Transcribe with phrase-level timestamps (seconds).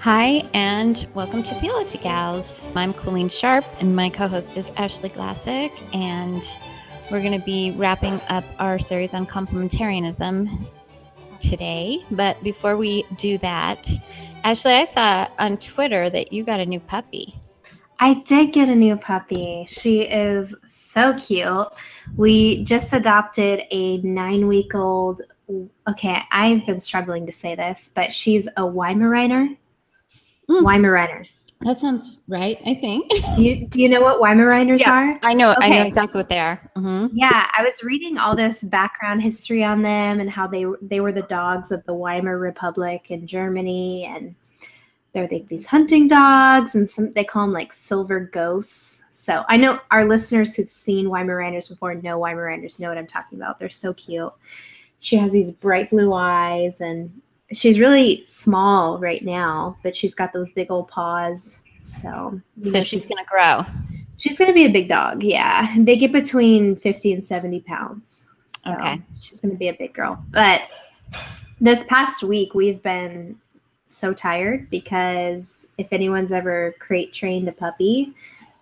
[0.00, 2.62] Hi, and welcome to Theology Gals.
[2.74, 6.42] I'm Coleen Sharp, and my co host is Ashley Glassick, and
[7.10, 10.66] we're going to be wrapping up our series on complementarianism
[11.38, 11.98] today.
[12.12, 13.90] But before we do that,
[14.42, 17.38] Ashley, I saw on Twitter that you got a new puppy.
[17.98, 19.66] I did get a new puppy.
[19.68, 21.68] She is so cute.
[22.16, 25.20] We just adopted a nine week old.
[25.86, 29.58] Okay, I've been struggling to say this, but she's a Weimaraner.
[30.50, 30.62] Mm.
[30.62, 31.28] Weimaraner.
[31.62, 33.10] That sounds right, I think.
[33.36, 35.20] Do you do you know what Weimaraners Yeah, are?
[35.22, 35.54] I know.
[35.58, 36.56] I know exactly what they are.
[36.74, 41.00] hmm Yeah, I was reading all this background history on them and how they they
[41.00, 44.34] were the dogs of the Weimar Republic in Germany, and
[45.12, 49.04] they're like these hunting dogs, and some they call them like silver ghosts.
[49.10, 53.38] So I know our listeners who've seen Weimaraners before know Weimaraners know what I'm talking
[53.38, 53.58] about.
[53.58, 54.32] They're so cute.
[54.98, 57.20] She has these bright blue eyes, and
[57.52, 61.62] she's really small right now, but she's got those big old paws.
[61.80, 63.64] So So know, she's going to grow.
[64.16, 65.22] She's gonna be a big dog.
[65.22, 68.28] Yeah, they get between fifty and seventy pounds.
[68.48, 69.00] So Okay.
[69.18, 70.22] she's gonna be a big girl.
[70.28, 70.60] But
[71.58, 73.38] this past week we've been
[73.86, 78.12] so tired because if anyone's ever crate trained a puppy,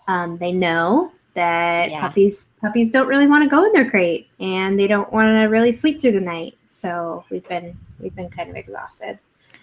[0.06, 2.00] um, they know that Yeah.
[2.00, 5.44] puppies puppies don't really want to go in their crate and they don't want to
[5.44, 6.54] really sleep through the night.
[6.66, 9.18] So we've been we've been kind of exhausted.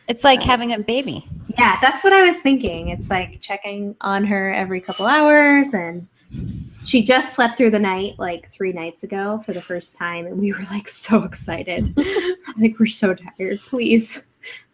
[0.07, 1.27] It's like having a baby.
[1.57, 2.89] Yeah, that's what I was thinking.
[2.89, 6.07] It's like checking on her every couple hours and
[6.85, 10.39] she just slept through the night like three nights ago for the first time and
[10.39, 11.93] we were like so excited.
[12.57, 13.59] like we're so tired.
[13.67, 14.27] Please,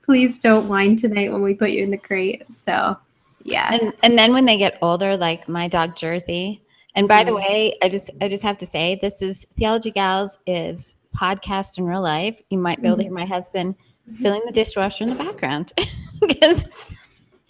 [0.04, 2.44] please don't whine tonight when we put you in the crate.
[2.54, 2.98] So
[3.44, 3.74] yeah.
[3.74, 6.62] And and then when they get older, like my dog Jersey.
[6.96, 7.36] And by the Mhm.
[7.36, 11.86] way, I just I just have to say this is Theology Gals is podcast in
[11.86, 12.40] real life.
[12.50, 13.76] You might be able to hear my husband
[14.22, 15.74] filling the dishwasher in the background
[16.22, 16.66] because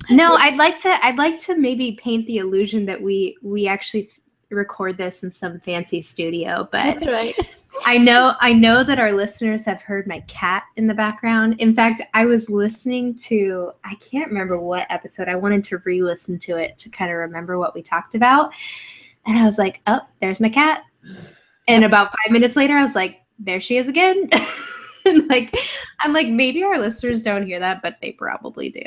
[0.09, 4.07] No, I'd like to I'd like to maybe paint the illusion that we we actually
[4.07, 4.19] f-
[4.49, 7.33] record this in some fancy studio, but that's right.
[7.85, 11.55] I know I know that our listeners have heard my cat in the background.
[11.61, 15.29] In fact, I was listening to I can't remember what episode.
[15.29, 18.51] I wanted to re-listen to it to kind of remember what we talked about.
[19.25, 20.83] And I was like, "Oh, there's my cat."
[21.67, 24.29] And about 5 minutes later, I was like, "There she is again."
[25.05, 25.55] and like
[26.01, 28.83] I'm like maybe our listeners don't hear that, but they probably do.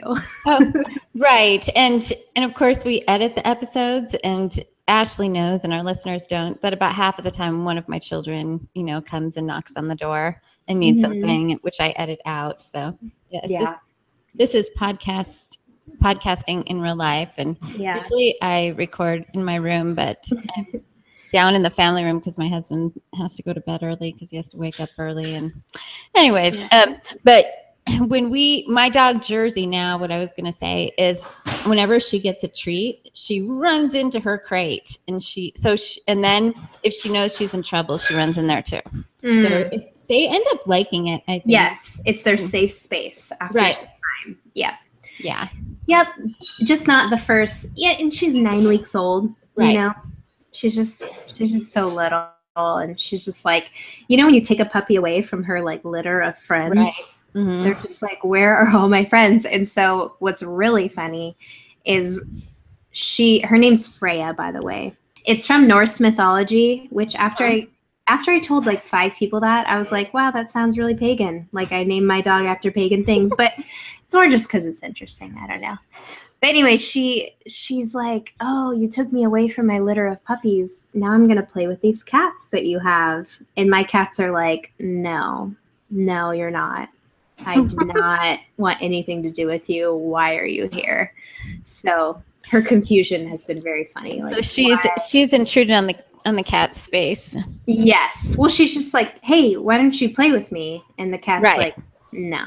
[0.46, 0.72] Oh,
[1.14, 1.66] right.
[1.76, 6.60] And and of course we edit the episodes and Ashley knows and our listeners don't
[6.62, 9.76] that about half of the time one of my children, you know, comes and knocks
[9.76, 11.02] on the door and needs Mhm.
[11.02, 12.60] something which I edit out.
[12.60, 12.96] So
[13.30, 13.60] yes, Yeah.
[13.60, 15.58] this, this is podcast
[16.02, 17.96] podcasting in real life and Yeah.
[18.02, 20.24] usually I record in my room, but
[20.56, 20.66] I'm
[21.32, 24.30] down in the family room because my husband has to go to bed early because
[24.30, 25.34] he has to wake up early.
[25.34, 25.52] And,
[26.14, 27.46] anyways, um, but
[28.06, 31.24] when we, my dog Jersey, now what I was going to say is,
[31.66, 36.22] whenever she gets a treat, she runs into her crate, and she so she, and
[36.24, 38.80] then if she knows she's in trouble, she runs in there too.
[39.22, 39.88] So Mm.
[40.08, 41.22] they end up liking it.
[41.28, 41.44] I think.
[41.46, 43.76] Yes, it's their safe space after Right.
[43.76, 44.38] some time.
[44.54, 44.76] Yeah.
[45.24, 45.48] Yeah.
[45.86, 46.06] Yep.
[46.62, 47.70] Just not the first.
[47.76, 49.32] Yeah, and she's nine weeks old.
[49.56, 49.72] Right.
[49.72, 49.92] You know,
[50.52, 53.70] she's just she's just so little, and she's just like,
[54.08, 56.92] you know, when you take a puppy away from her like litter of friends, Right.
[57.34, 57.64] Mhm.
[57.64, 59.44] they're just like, where are all my friends?
[59.44, 61.36] And so, what's really funny
[61.84, 62.24] is
[62.92, 64.94] she her name's Freya, by the way.
[65.24, 67.68] It's from Norse mythology, which after I
[68.06, 71.48] after I told like five people that, I was like, wow, that sounds really pagan.
[71.52, 73.52] Like I named my dog after pagan things, but
[74.14, 75.36] more just because it's interesting.
[75.40, 75.76] I don't know.
[76.40, 80.90] But anyway, she she's like, "Oh, you took me away from my litter of puppies.
[80.94, 84.72] Now I'm gonna play with these cats that you have." And my cats are like,
[84.78, 85.54] "No,
[85.90, 86.90] no, you're not.
[87.46, 89.94] I do not want anything to do with you.
[89.94, 91.14] Why are you here?"
[91.64, 94.20] So her confusion has been very funny.
[94.20, 95.96] so she's why- she's intruded on the
[96.26, 97.36] on the cat space.
[97.66, 98.34] yes.
[98.38, 101.58] Well, she's just like, "Hey, why don't you play with me?" And the cat's Right.
[101.58, 101.76] like,
[102.12, 102.44] "No."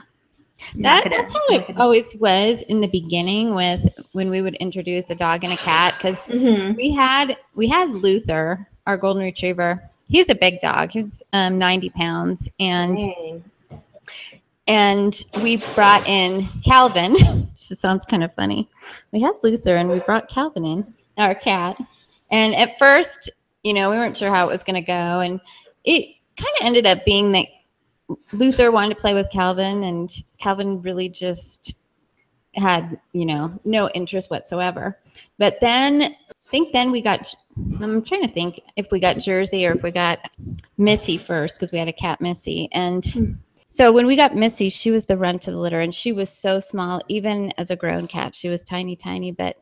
[0.77, 3.81] That, that's how it always was in the beginning with
[4.13, 6.75] when we would introduce a dog and a cat because Mhm.
[6.75, 9.83] we had we had Luther, our golden retriever.
[10.09, 10.91] He was a big dog.
[10.91, 13.43] He's um, 90 pounds, and Dang.
[14.67, 17.15] and we brought in Calvin.
[17.69, 18.69] This sounds kind of funny.
[19.11, 21.75] We had Luther, and we brought Calvin in, our cat.
[22.31, 23.29] And at first,
[23.63, 25.41] you know, we weren't sure how it was going to go, and
[25.83, 27.47] it kind of ended up being that
[28.31, 31.75] Luther wanted to play with Calvin, and Calvin really just
[32.55, 34.97] had, you know, no interest whatsoever.
[35.37, 36.15] But then, I
[36.49, 37.33] think then we got.
[37.81, 40.19] I'm trying to think if we got Jersey or if we got
[40.77, 43.37] Missy first because we had a cat Missy, and
[43.69, 46.29] so when we got Missy, she was the runt of the litter, and she was
[46.29, 49.31] so small, even as a grown cat, she was tiny, tiny.
[49.31, 49.57] But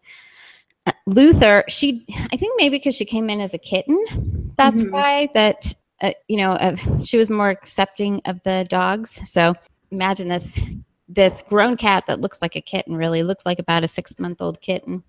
[0.85, 4.91] uh, Luther, she, I think maybe because she came in as a kitten, that's Mhm.
[4.91, 9.21] why that uh, you know uh, she was more accepting of the dogs.
[9.29, 9.53] So
[9.91, 10.61] imagine this
[11.07, 14.41] this grown cat that looks like a kitten, really looked like about a six month
[14.41, 15.03] old kitten,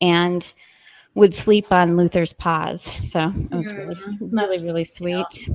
[0.00, 0.52] and
[1.16, 2.92] would sleep on Luther's paws.
[3.02, 5.48] So it was really, really, really sweet.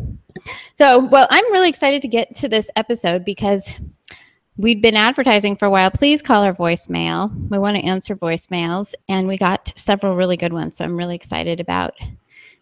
[0.74, 3.71] So, well, I'm really excited to get to this episode because
[4.57, 5.91] we'd been advertising for a while.
[5.91, 7.31] Please call our voicemail.
[7.50, 10.77] We want to answer voicemails, and we got several really good ones.
[10.77, 11.94] So, I'm really excited about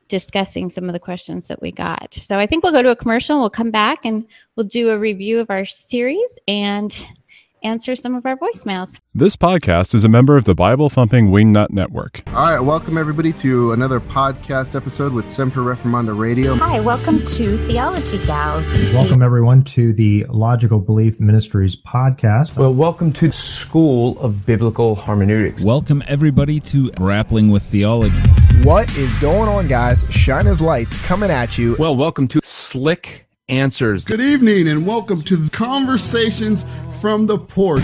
[0.10, 2.14] discussing some of the questions that we got.
[2.14, 3.40] So, I think we'll go to a commercial.
[3.40, 4.26] We'll come back and
[4.56, 7.02] we'll do a review of our series and
[7.64, 9.00] answer some of our voicemails.
[9.14, 12.22] This podcast is a member of the Bible Thumping Wingnut Network.
[12.28, 16.56] All right, welcome everybody to another podcast episode with Semper Reformanda Radio.
[16.56, 18.66] Hi, welcome to Theology Gals.
[18.94, 22.58] Welcome, everyone, to the Logical Belief Ministries podcast.
[22.58, 25.66] Well, welcome to School of Biblical Hermeneutics.
[25.66, 28.16] Welcome, everybody, to Grappling with Theology.
[28.64, 30.12] What is going on, guys?
[30.14, 31.76] Shine as lights coming at you.
[31.80, 34.04] Well, welcome to Slick Answers.
[34.04, 36.66] Good evening, and welcome to the Conversations
[37.00, 37.82] from the Port.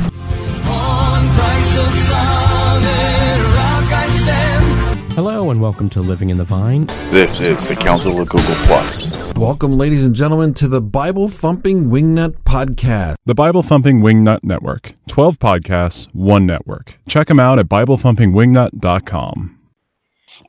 [5.15, 6.87] Hello, and welcome to Living in the Vine.
[7.09, 9.15] This is the Council of Google Plus.
[9.35, 13.15] Welcome, ladies and gentlemen, to the Bible Thumping Wingnut Podcast.
[13.25, 14.93] The Bible Thumping Wingnut Network.
[15.07, 16.97] 12 podcasts, one network.
[17.07, 19.54] Check them out at BibleThumpingWingnut.com.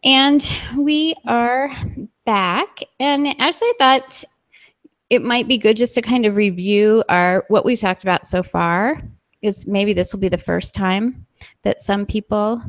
[0.05, 1.71] And we are
[2.25, 2.81] back.
[3.01, 4.25] And actually, I thought
[5.11, 8.43] it might be good just to kind of review our what we've talked about so
[8.43, 9.03] far.
[9.41, 11.27] Because maybe this will be the first time
[11.63, 12.63] that some people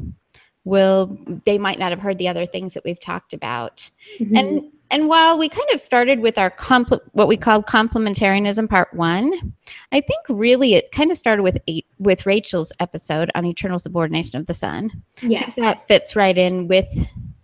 [0.65, 3.89] will they might not have heard the other things that we've talked about.
[4.19, 4.37] Mhm.
[4.37, 8.93] And and while we kind of started with our compl- what we called complementarianism part
[8.93, 9.53] one,
[9.91, 14.39] I think really it kind of started with eight, with Rachel's episode on eternal subordination
[14.39, 14.91] of the Son.
[15.21, 15.55] Yes.
[15.55, 16.87] that fits right in with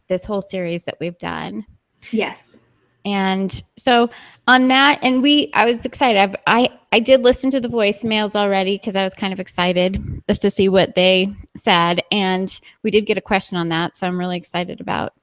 [0.08, 1.66] this whole series that we've done.
[2.12, 2.66] Yes.
[3.06, 4.10] And so
[4.48, 6.20] on that, and we, I was excited.
[6.20, 10.22] I've, I, I did listen to the voicemails already because I was kind of excited
[10.30, 12.02] just to see what they said.
[12.12, 13.98] And we did get a question on that.
[13.98, 15.14] So I'm really excited about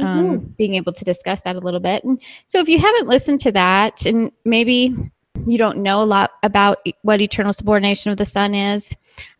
[0.00, 2.04] um, being able to discuss that a little bit.
[2.04, 4.94] And so if you haven't listened to that, and maybe
[5.46, 8.94] you don't know a lot about what eternal subordination of the Son is,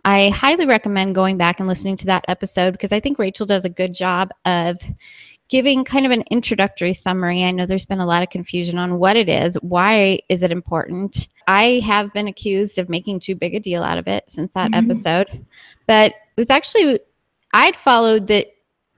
[0.04, 3.64] I highly recommend going back and listening to that episode because I think Rachel does
[3.64, 4.76] a good job of
[5.48, 7.44] giving kind of an introductory summary.
[7.44, 10.50] I know there's been a lot of confusion on what it is, why is it
[10.50, 11.26] important.
[11.46, 14.70] I have been accused of making too big a deal out of it since that
[14.72, 14.84] Mhm.
[14.84, 15.44] episode,
[15.86, 17.00] but it was actually
[17.52, 18.48] I'd followed the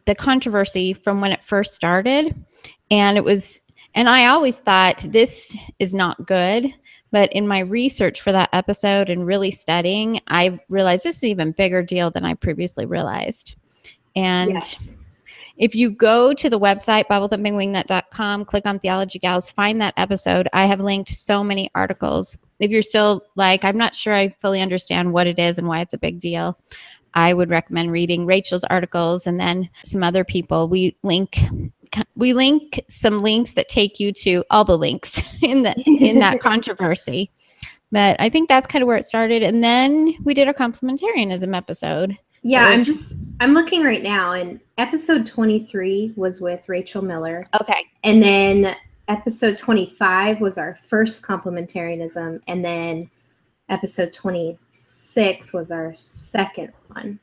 [0.07, 2.35] the controversy from when it first started,
[2.91, 3.61] and it was
[3.95, 6.73] and I always thought this is not good.
[7.13, 11.29] But in my research for that episode and really studying, I realized this is an
[11.31, 13.55] even bigger deal than I previously realized.
[14.15, 14.99] And Yes.
[15.57, 20.49] if you go to the website, BibleThumpingWingnut.com, click on Theology Gals, find that episode.
[20.53, 22.39] I have linked so many articles.
[22.59, 25.81] If you're still like, I'm not sure I fully understand what it is and why
[25.81, 26.59] it's a big deal,
[27.17, 30.69] I would recommend reading Rachel's articles and then some other people.
[30.69, 31.39] We link
[32.15, 36.41] we link some links that take you to all the links in the in that
[36.43, 37.33] controversy.
[37.91, 39.43] But I think that's kind of where it started.
[39.43, 42.17] And then we did a complementarianism episode.
[42.43, 47.49] Yeah, It I'm just I'm looking right now, and episode 23 was with Rachel Miller.
[47.61, 47.87] Okay.
[48.05, 48.77] And then
[49.09, 53.11] episode 25 was our first complementarianism, and then
[53.69, 57.19] episode 26 was our second one.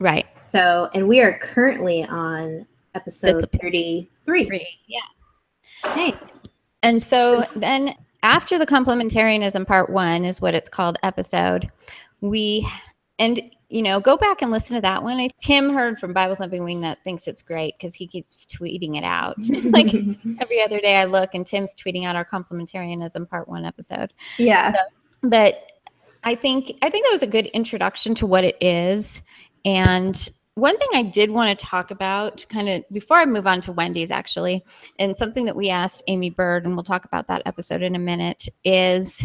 [0.00, 0.30] Right.
[0.34, 4.78] So, and we are currently on episode That's 33.
[4.86, 5.00] Yeah.
[5.92, 6.14] Hey.
[6.82, 11.70] And so then after the complementarianism part one is what it's called episode,
[12.20, 12.68] we
[13.18, 15.18] and you know go back and listen to that one.
[15.18, 19.04] I, Tim Hurd from Bible Thumping Wingnut thinks it's great because he keeps tweeting it
[19.04, 19.36] out.
[19.72, 19.86] like
[20.40, 24.12] every other day I look and Tim's tweeting out our complementarianism part one episode.
[24.38, 24.72] Yeah.
[24.72, 24.78] So,
[25.24, 25.56] but
[26.22, 29.22] I think I think that was a good introduction to what it is.
[29.64, 33.60] And one thing I did want to talk about, kind of before I move on
[33.62, 34.64] to Wendy's, actually,
[34.98, 37.98] and something that we asked Aimee Byrd, and we'll talk about that episode in a
[37.98, 39.24] minute, is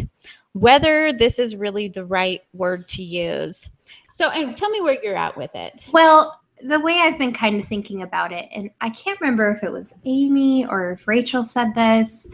[0.53, 3.69] whether this is really the right word to use.
[4.11, 5.89] So, and tell me where you're at with it.
[5.93, 9.63] Well, the way I've been kind of thinking about it, and I can't remember if
[9.63, 12.33] it was Amy or if Rachel said this,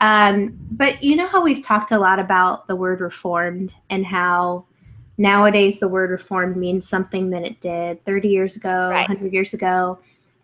[0.00, 4.64] um, but you know how we've talked a lot about the word reformed and how
[5.16, 9.98] nowadays the word reformed means something that it did 30 years ago, 100 years ago,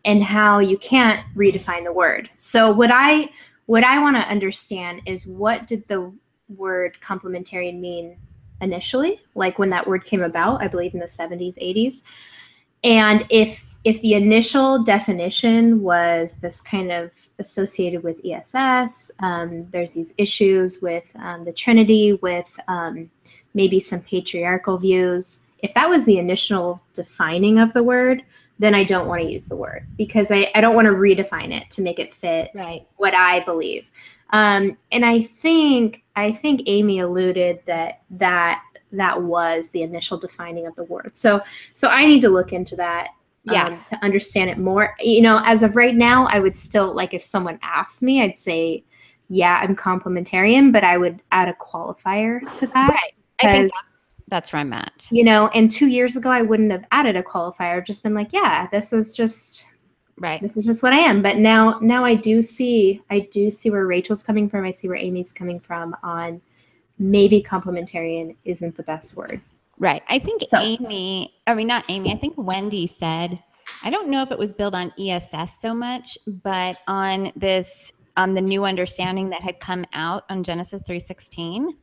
[0.04, 2.28] and how you can't redefine the word.
[2.36, 3.30] So what I
[3.66, 6.12] what I want to understand is what did the
[6.54, 8.16] word complementarian mean
[8.60, 12.04] initially, like when that word came about, I believe in the 70s, 80s.
[12.82, 19.92] And if if the initial definition was this kind of associated with ESS, um, there's
[19.92, 23.10] these issues with um, the Trinity, with um,
[23.52, 25.46] maybe some patriarchal views.
[25.58, 28.22] If that was the initial defining of the word,
[28.58, 31.52] then I don't want to use the word because I, I don't want to redefine
[31.52, 32.86] it to make it fit right.
[32.96, 33.90] what I believe.
[34.30, 38.62] Um, and I think I think Amy alluded that that
[38.92, 41.12] that was the initial defining of the word.
[41.14, 43.08] So so I need to look into that
[43.44, 43.66] Yeah.
[43.66, 44.94] um, to understand it more.
[45.00, 48.38] You know, as of right now, I would still like if someone asked me, I'd
[48.38, 48.84] say,
[49.28, 52.88] yeah, I'm complementarian, but I would add a qualifier to that.
[52.90, 53.14] Right.
[53.42, 55.06] I think that's that's where I'm at.
[55.10, 58.32] you know, and two years ago I wouldn't have added a qualifier, just been like,
[58.32, 59.66] yeah, this is just
[60.18, 60.40] right.
[60.40, 61.20] This is just what I am.
[61.20, 64.64] But now now I do see I do see where Rachel's coming from.
[64.64, 66.40] I see where Amy's coming from on
[66.98, 69.40] maybe complementarian isn't the best word.
[69.78, 70.02] Right.
[70.08, 73.42] I think Amy, I mean, not Amy, I think Wendy said,
[73.82, 78.34] I don't know if it was built on ESS so much, but on this, on
[78.34, 81.74] the new understanding that had come out on Genesis 3.16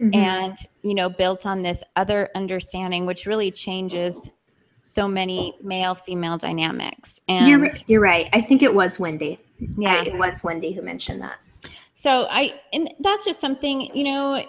[0.00, 0.14] Mhm.
[0.14, 4.30] and, you know, built on this other understanding, which really changes
[4.82, 7.20] so many male female dynamics.
[7.28, 8.28] And you're you're right.
[8.32, 9.38] I think it was Wendy.
[9.76, 9.94] Yeah.
[10.00, 11.38] I- it was Wendy who mentioned that.
[11.92, 14.42] So I, and that's just something, you know,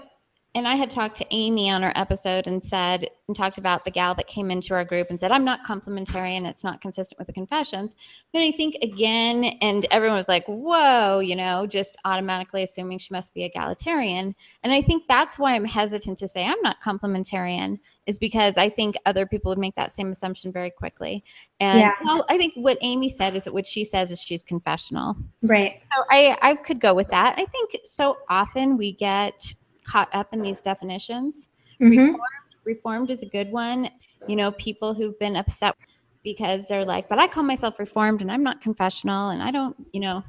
[0.54, 3.92] and I had talked to Amy on our episode and said, and talked about the
[3.92, 6.46] gal that came into our group and said, I'm not complementarian.
[6.46, 7.96] It's not consistent with the confessions.
[8.34, 13.14] But I think again, and everyone was like, whoa, you know, just automatically assuming she
[13.14, 14.36] must be egalitarian.
[14.64, 18.70] And I think that's why I'm hesitant to say I'm not complementarian, is because I
[18.70, 21.24] think other people would make that same assumption very quickly.
[21.62, 21.94] And Yeah.
[22.04, 25.16] well, I think what Amy said is that what she says is she's confessional.
[25.42, 25.82] Right.
[25.96, 27.36] So I, I could go with that.
[27.38, 29.54] I think so often we get
[29.92, 31.50] caught up in these definitions.
[31.82, 31.90] Mhm.
[31.98, 32.22] Reformed,
[32.64, 33.90] reformed is a good one.
[34.28, 35.76] You know, people who've been upset
[36.24, 39.76] because they're like, but I call myself reformed and I'm not confessional and I don't,
[39.92, 40.24] you know.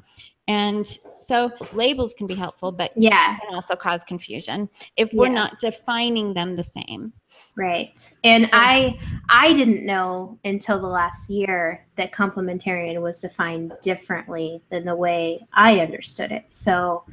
[0.47, 0.85] And
[1.21, 3.37] so labels can be helpful, but Yeah.
[3.37, 4.67] can also cause confusion
[4.97, 5.33] if we're Yeah.
[5.33, 7.13] not defining them the same.
[7.55, 8.13] Right.
[8.23, 14.83] And I I didn't know until the last year that complementarian was defined differently than
[14.83, 16.51] the way I understood it.
[16.51, 17.03] So,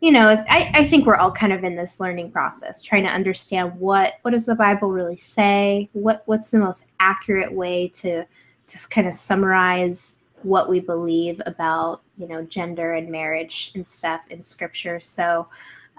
[0.00, 3.10] you know, I, I think we're all kind of in this learning process, trying to
[3.10, 5.88] understand what what does the Bible really say?
[5.92, 8.24] What what's the most accurate way to
[8.68, 14.28] just kind of summarize what we believe about, you know, gender and marriage and stuff
[14.30, 15.00] in scripture.
[15.00, 15.48] So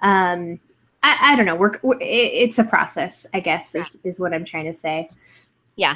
[0.01, 0.59] um
[1.03, 1.55] I, I don't know.
[1.55, 5.09] We're, we're it- it's a process, I guess, is, is what I'm trying to say.
[5.75, 5.95] Yeah.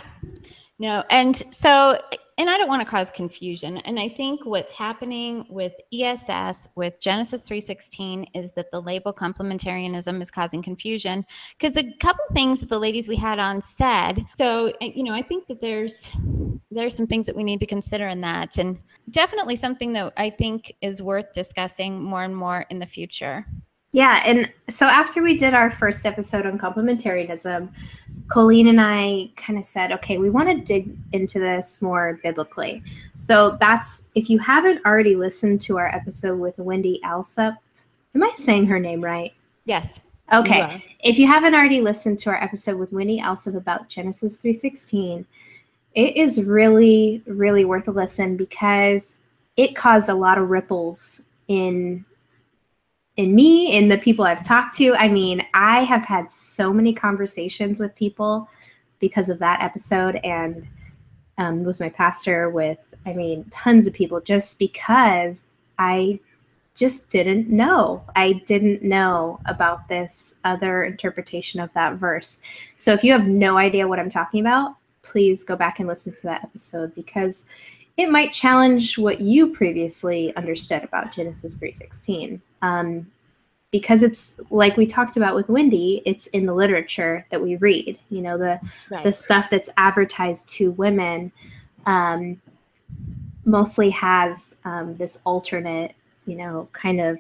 [0.80, 2.00] No, and so
[2.38, 3.78] and I don't want to cause confusion.
[3.80, 10.22] And I think what's happening with ESS with Genesis 3:16 is that the label complementarianism
[10.22, 11.26] is causing confusion
[11.58, 14.24] because a couple things that the ladies we had on said.
[14.36, 16.12] So, uh, you know, I think that there's
[16.72, 18.80] there's some things that we need to consider in that and
[19.12, 23.46] definitely something that I think is worth discussing more and more in the future.
[23.94, 27.70] Yeah, and so after we did our first episode on complementarianism,
[28.28, 32.82] Coleen and I kind of said, okay, we want to dig into this more biblically.
[33.16, 37.56] So that's if you haven't already listened to our episode with Wendy Alsup,
[38.16, 39.32] am I saying her name right?
[39.66, 40.00] Yes.
[40.34, 40.68] Okay.
[40.72, 40.82] You.
[41.12, 45.24] If you haven't already listened to our episode with Wendy Alsup about Genesis 3:16,
[45.94, 49.20] it is really, really worth a listen because
[49.56, 52.04] it caused a lot of ripples in
[53.18, 54.96] in me, in the people I've talked to.
[54.96, 58.50] I mean, I have had so many conversations with people
[59.00, 60.68] because of that episode and
[61.38, 66.20] um, with my pastor, with I mean, tons of people, just because I
[66.76, 68.04] just didn't know.
[68.16, 72.42] I didn't know about this other interpretation of that verse.
[72.78, 76.16] So if you have no idea what I'm talking about, please go back and listen
[76.16, 77.50] to that episode because
[77.98, 82.42] it might challenge what you previously understood about Genesis 3:16.
[82.62, 83.12] Um,
[83.72, 87.98] because it's like we talked about with Wendy, it's in the literature that we read.
[88.10, 88.60] You know, the
[88.90, 89.04] Right.
[89.04, 91.32] the stuff that's advertised to women
[91.86, 92.40] um,
[93.46, 95.96] mostly has um, this alternate,
[96.26, 97.20] you know, kind of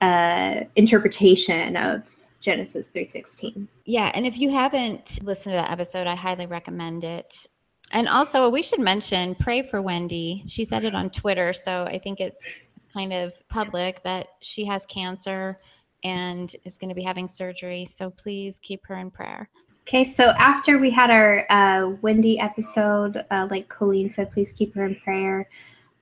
[0.00, 3.66] uh, interpretation of Genesis 3:16.
[3.84, 7.46] Yeah, and if you haven't listened to that episode, I highly recommend it.
[7.92, 10.44] And also, we should mention pray for Wendy.
[10.46, 14.64] She said it on Twitter, so I think it's it's kind of public that she
[14.66, 15.58] has cancer
[16.04, 17.84] and is going to be having surgery.
[17.84, 19.48] So please keep her in prayer.
[19.82, 24.74] Okay, so after we had our uh, Wendy episode, uh, like Coleen said, please keep
[24.74, 25.48] her in prayer.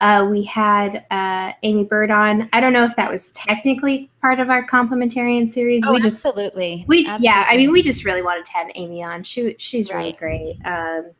[0.01, 2.49] Uh, we had uh, Aimee Byrd on.
[2.53, 5.83] I don't know if that was technically part of our complementarian series.
[5.85, 6.85] Oh, we just absolutely.
[6.87, 9.23] we yeah, I mean, we just really wanted to have Amy on.
[9.23, 10.17] She she's really Right.
[10.17, 10.57] great.
[10.65, 11.11] Um,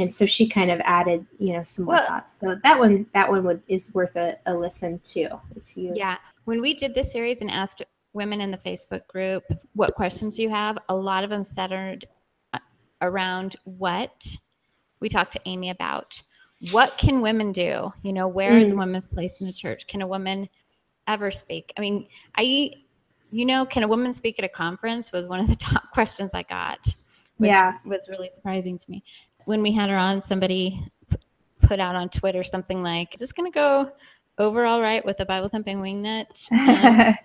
[0.00, 2.38] and so she kind of added, you know, some more Well- thoughts.
[2.40, 5.28] So that one that one would is worth a, a listen too.
[5.56, 6.16] If you Yeah.
[6.44, 10.48] When we did this series and asked women in the Facebook group what questions you
[10.50, 12.06] have, a lot of them centered
[12.54, 12.58] uh,
[13.02, 14.26] around what
[15.00, 16.20] we talked to Amy about.
[16.72, 17.92] What can women do?
[18.02, 18.78] You know, where is a Mm.
[18.78, 19.86] woman's place in the church?
[19.86, 20.48] Can a woman
[21.06, 21.72] ever speak?
[21.76, 22.72] I mean, I,
[23.30, 26.34] you know, can a woman speak at a conference was one of the top questions
[26.34, 26.84] I got,
[27.38, 27.78] which Yeah.
[27.86, 29.02] was really surprising to me.
[29.44, 30.86] When we had her on, somebody
[31.62, 33.92] put out on Twitter something like, "Is this going to go
[34.38, 36.50] over all right with the Bible thumping wingnut?"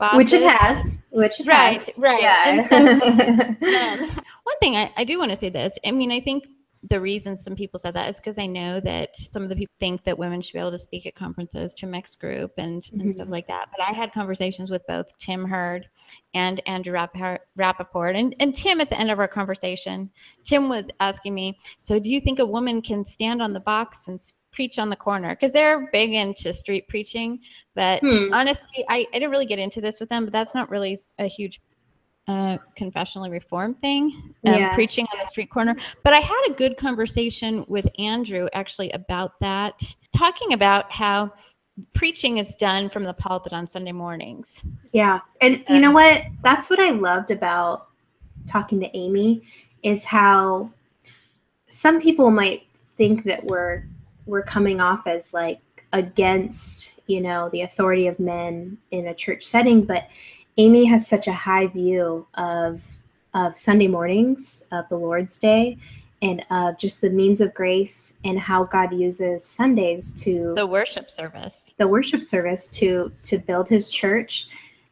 [0.00, 1.98] um, which it has, which it right, has.
[1.98, 2.22] right.
[2.22, 2.66] Yeah.
[2.66, 5.78] So, um, one thing I, I do want to say this.
[5.84, 6.44] I mean, I think
[6.82, 9.74] the reason some people said that is because I know that some of the people
[9.80, 12.84] think that women should be able to speak at conferences to a mixed group and,
[12.92, 13.68] and stuff like that.
[13.70, 15.88] But I had conversations with both Tim Hurd
[16.34, 18.16] and Andrew Rappaport.
[18.18, 20.10] And, and Tim, at the end of our conversation,
[20.44, 24.08] Tim was asking me, So do you think a woman can stand on the box
[24.08, 24.20] and
[24.52, 25.30] preach on the corner?
[25.34, 27.40] Because they're big into street preaching.
[27.74, 28.32] But Hmm.
[28.32, 31.26] honestly, I, I didn't really get into this with them, but that's not really a
[31.26, 31.60] huge
[32.28, 34.74] uh, confessionally reformed thing, um, Yeah.
[34.74, 35.74] preaching on the street corner.
[36.04, 41.32] But I had a good conversation with Andrew actually about that, talking about how
[41.94, 44.60] preaching is done from the pulpit on Sunday mornings.
[44.92, 45.20] Yeah.
[45.40, 46.22] And you know what?
[46.42, 47.88] That's what I loved about
[48.46, 49.42] talking to Amy
[49.82, 50.70] is how
[51.68, 52.64] some people might
[52.96, 53.84] think that we're
[54.26, 55.60] we're coming off as like
[55.94, 60.08] against, you know, the authority of men in a church setting, but
[60.58, 62.82] Amy has such a high view of
[63.34, 65.76] of Sunday mornings, of the Lord's Day,
[66.22, 71.10] and of just the means of grace and how God uses Sundays to The worship
[71.10, 71.72] service.
[71.76, 74.48] the worship service to to build his church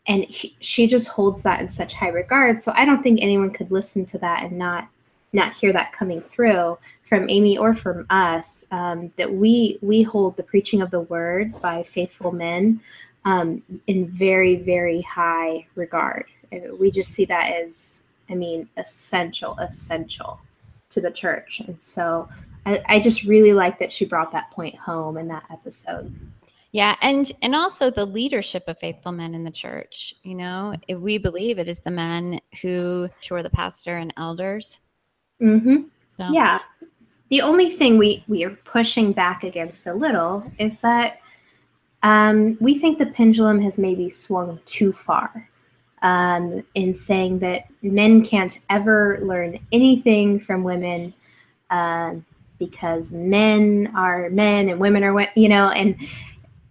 [0.09, 3.51] and he, she just holds that in such high regard so i don't think anyone
[3.51, 4.87] could listen to that and not
[5.33, 10.37] not hear that coming through from amy or from us um, that we we hold
[10.37, 12.81] the preaching of the word by faithful men
[13.27, 16.25] um, in very very high regard
[16.79, 20.41] we just see that as i mean essential essential
[20.89, 22.29] to the church and so
[22.65, 26.15] I, I just really like that she brought that point home in that episode
[26.73, 30.15] Yeah, and and also the leadership of faithful men in the church.
[30.25, 34.13] You know, if we believe it is the men who who are the pastor and
[34.17, 34.79] elders.
[35.41, 35.77] Mm-hmm.
[36.19, 36.59] So- Yeah.
[37.31, 41.19] The only thing we we are pushing back against a little is that
[42.07, 45.49] um, we think the pendulum has maybe swung too far
[46.03, 51.13] um, in saying that men can't ever learn anything from women
[51.71, 52.25] um,
[52.59, 56.01] because men are men and women are wo- you know and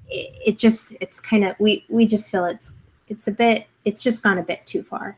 [0.10, 2.78] it, it just it's kind of we we just feel it's
[3.10, 5.18] it's a bit it's just gone a bit too far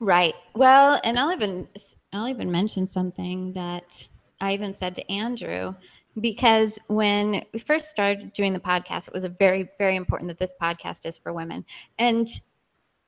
[0.00, 0.34] Right.
[0.54, 1.66] Well, and I'll even
[2.12, 4.06] I'll even mention something that
[4.40, 5.74] I even said to Andrew
[6.20, 10.38] because when we first started doing the podcast, it was a very very important that
[10.38, 11.64] this podcast is for women.
[11.98, 12.28] And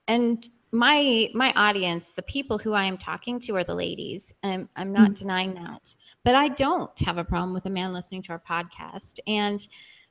[0.09, 4.35] and my my audience, the people who I am talking to are the ladies.
[4.43, 5.19] I'm I'm not Mm.
[5.19, 5.95] denying that.
[6.25, 9.21] But I don't have a problem with a man listening to our podcast.
[9.27, 9.67] And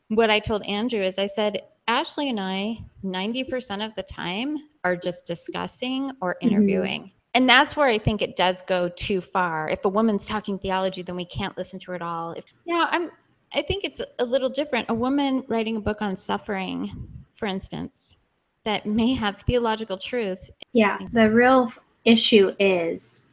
[0.07, 4.95] what I told Andrew is I said Ashley and I, 90% of the time, are
[4.95, 7.11] just discussing or interviewing.
[7.33, 9.69] And that's where I think it does go too far.
[9.69, 12.31] If a woman's talking theology, then we can't listen to her at all.
[12.31, 13.11] If now I'm
[13.53, 14.89] I think it's a little different.
[14.89, 18.15] A woman writing a book on suffering, for instance,
[18.63, 20.51] that may have theological truths.
[20.73, 21.71] Yeah, the real
[22.05, 23.27] issue is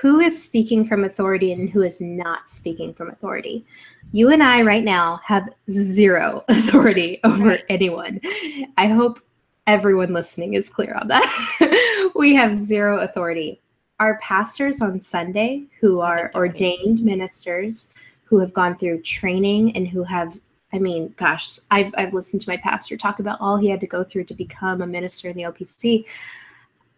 [0.00, 3.64] who is speaking from authority and who is not speaking from authority.
[4.12, 8.20] You and I right now have zero authority over anyone.
[8.78, 9.20] I hope
[9.66, 11.28] everyone listening is clear on that.
[12.14, 13.60] we have zero authority.
[14.00, 17.94] Our pastors on Sunday, who are ordained ministers,
[18.24, 20.40] who have gone through training and who have
[20.72, 23.86] I mean, gosh, I've, I've listened to my pastor talk about all he had to
[23.86, 26.06] go through to become a minister in the OPC.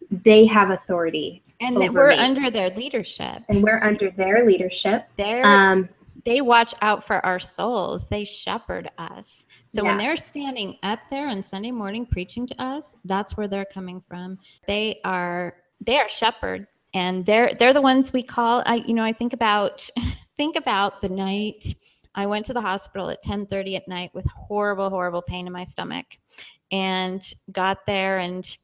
[0.09, 1.43] They have authority.
[1.59, 2.17] And we're me.
[2.17, 3.43] under their leadership.
[3.49, 5.07] and we're under their leadership.
[5.17, 5.89] They're Um,
[6.23, 8.07] they watch out for our souls.
[8.07, 9.45] They shepherd us.
[9.67, 13.65] So when they're standing up there on Sunday morning preaching to us, that's where they're
[13.65, 14.37] coming from.
[14.67, 19.03] They are they are shepherd and they're they're the ones we call I you know,
[19.03, 19.87] I think about
[20.37, 21.75] think about the night
[22.13, 25.65] I went to the hospital at 10:30 at night with horrible horrible pain in my
[25.65, 26.05] stomach
[26.71, 28.57] and got there and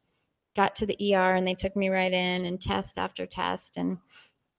[0.55, 3.97] got to the ER and they took me right in and test after test and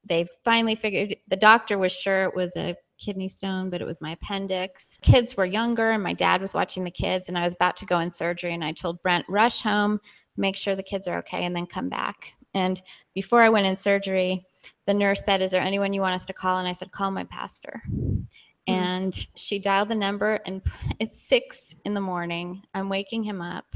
[0.05, 4.01] they finally figured the doctor was sure it was a kidney stone, but it was
[4.01, 4.99] my appendix.
[5.03, 7.87] Kids were younger, and my dad was watching the kids, and I was about to
[7.87, 8.55] go in surgery.
[8.55, 10.01] And I told Brent, rush home,
[10.37, 12.33] make sure the kids are okay, and then come back.
[12.55, 12.81] And
[13.15, 14.45] before I went in surgery,
[14.87, 16.59] the nurse said, Is there anyone you want us to call?
[16.59, 17.83] And I said, Call my pastor.
[17.89, 18.23] Hmm.
[18.67, 20.63] And she dialed the number, and
[21.01, 22.63] it's six in the morning.
[22.75, 23.75] I'm waking him up.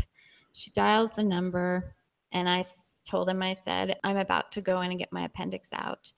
[0.52, 1.95] She dials the number,
[2.36, 2.62] and I
[3.08, 6.12] told him, I said, I'm about to go in and get my appendix out.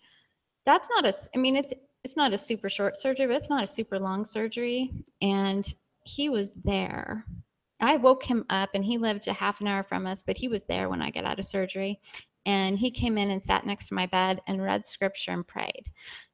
[0.66, 3.62] That's not a, I mean, it's, it's not a super short surgery, but it's not
[3.62, 4.90] a super long surgery.
[5.22, 5.72] And
[6.04, 7.24] he was there.
[7.80, 10.48] I woke him up and he lived a half an hour from us, but he
[10.48, 12.00] was there when I got out of surgery.
[12.44, 15.84] And he came in and sat next to my bed and read scripture and prayed.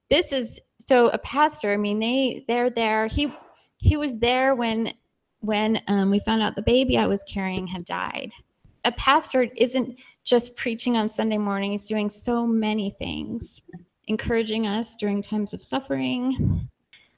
[0.08, 3.06] This is so a pastor, I mean, they they're there.
[3.06, 3.34] He
[3.76, 4.94] he was there when
[5.40, 8.32] when um, we found out the baby I was carrying had died.
[8.84, 13.60] A pastor isn't just preaching on Sunday morning, he's doing so many things,
[14.06, 16.68] encouraging us during times of suffering,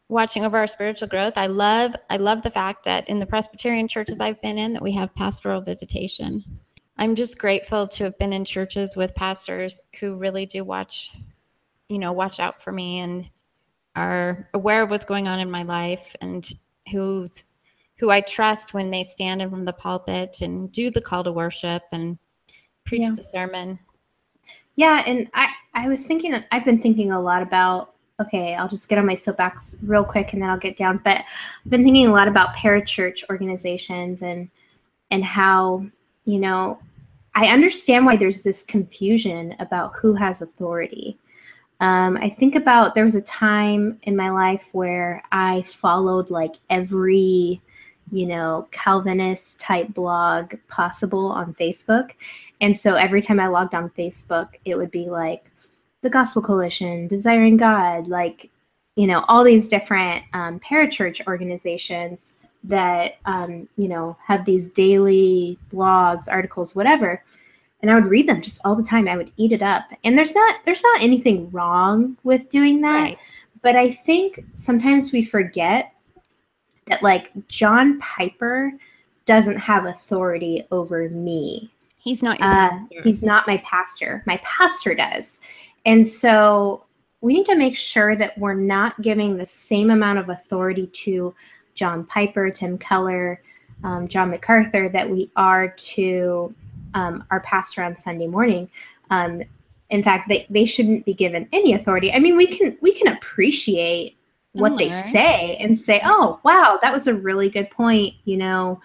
[0.08, 1.34] watching over our spiritual growth.
[1.36, 4.82] I love I love the fact that in the Presbyterian churches I've been in that
[4.82, 6.44] we have pastoral visitation.
[6.98, 11.10] I'm just grateful to have been in churches with pastors who really do watch,
[11.88, 13.28] you know, watch out for me and
[13.94, 16.48] are aware of what's going on in my life and
[16.90, 17.44] who's
[17.98, 21.32] who I trust when they stand in from the pulpit and do the call to
[21.32, 22.18] worship and
[22.84, 23.12] preach Yeah.
[23.16, 23.78] the sermon.
[24.74, 28.88] Yeah, and I I was thinking I've been thinking a lot about okay, I'll just
[28.88, 31.00] get on my soapbox real quick and then I'll get down.
[31.04, 34.48] But I've been thinking a lot about parachurch organizations and
[35.10, 35.86] and how,
[36.24, 36.78] you know,
[37.34, 41.18] I understand why there's this confusion about who has authority.
[41.80, 46.54] Um, I think about there was a time in my life where I followed like
[46.70, 47.60] every,
[48.10, 52.12] you know, Calvinist type blog possible on Facebook.
[52.60, 55.50] And so every time I logged on Facebook, it would be like
[56.02, 58.50] the Gospel Coalition, Desiring God, like,
[58.94, 65.58] you know, all these different um, parachurch organizations that, um, you know, have these daily
[65.70, 67.22] blogs, articles, whatever.
[67.82, 69.06] And I would read them just all the time.
[69.06, 69.84] I would eat it up.
[70.04, 73.16] And there's not there's not anything wrong with doing that.
[73.62, 75.92] But I think sometimes we forget
[76.86, 78.72] that like John Piper
[79.24, 81.70] doesn't have authority over me.
[81.98, 83.02] He's not your uh, pastor.
[83.02, 84.22] he's not my pastor.
[84.26, 85.40] My pastor does.
[85.84, 86.84] And so
[87.20, 91.34] we need to make sure that we're not giving the same amount of authority to
[91.74, 93.42] John Piper, Tim Keller,
[93.84, 96.54] um, John MacArthur that we are to
[96.94, 98.70] um, our pastor on Sunday morning.
[99.10, 99.42] Um,
[99.90, 102.12] in fact, they, they shouldn't be given any authority.
[102.12, 104.16] I mean, we can we can appreciate
[104.60, 108.80] what they say and say, "Oh, wow, that was a really good point." You know,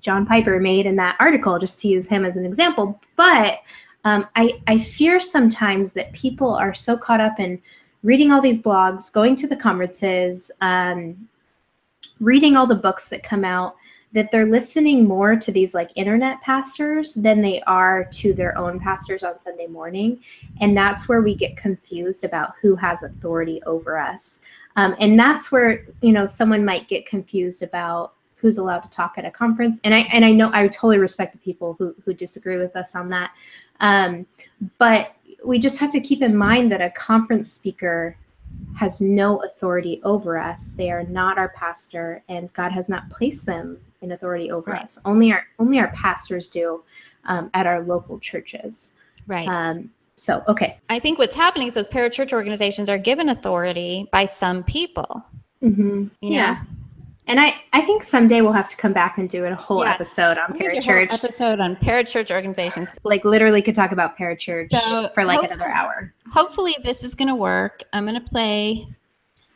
[0.00, 3.00] John Piper made in that article, just to use him as an example.
[3.16, 3.60] But
[4.04, 7.60] um, I, I fear sometimes that people are so caught up in
[8.02, 11.28] reading all these blogs, going to the conferences, um,
[12.20, 13.76] reading all the books that come out,
[14.12, 18.78] that they're listening more to these like internet pastors than they are to their own
[18.78, 20.20] pastors on Sunday morning.
[20.60, 24.42] And that's where we get confused about who has authority over us.
[24.76, 29.14] Um, and that's where, you know, someone might get confused about who's allowed to talk
[29.16, 29.80] at a conference.
[29.84, 32.94] And I and I know I totally respect the people who who disagree with us
[32.94, 33.32] on that.
[33.80, 34.26] Um,
[34.78, 38.16] but we just have to keep in mind that a conference speaker
[38.76, 40.72] has no authority over us.
[40.72, 44.82] They are not our pastor, and God has not placed them in authority over Right.
[44.82, 44.98] us.
[45.04, 46.82] Only our only our pastors do
[47.24, 48.94] um, at our local churches.
[49.26, 49.48] Right.
[49.48, 50.78] Um, so okay.
[50.88, 55.24] I think what's happening is those parachurch organizations are given authority by some people.
[55.62, 56.06] Mm-hmm.
[56.20, 56.36] You know?
[56.36, 56.62] Yeah.
[57.26, 59.94] And I, I think someday we'll have to come back and do a whole Yeah.
[59.94, 61.12] episode on whole parachurch.
[61.12, 62.90] episode on parachurch organizations.
[63.02, 66.12] Like literally could talk about parachurch So, for like another hour.
[66.30, 67.82] Hopefully, this is going to work.
[67.94, 68.86] I'm going to play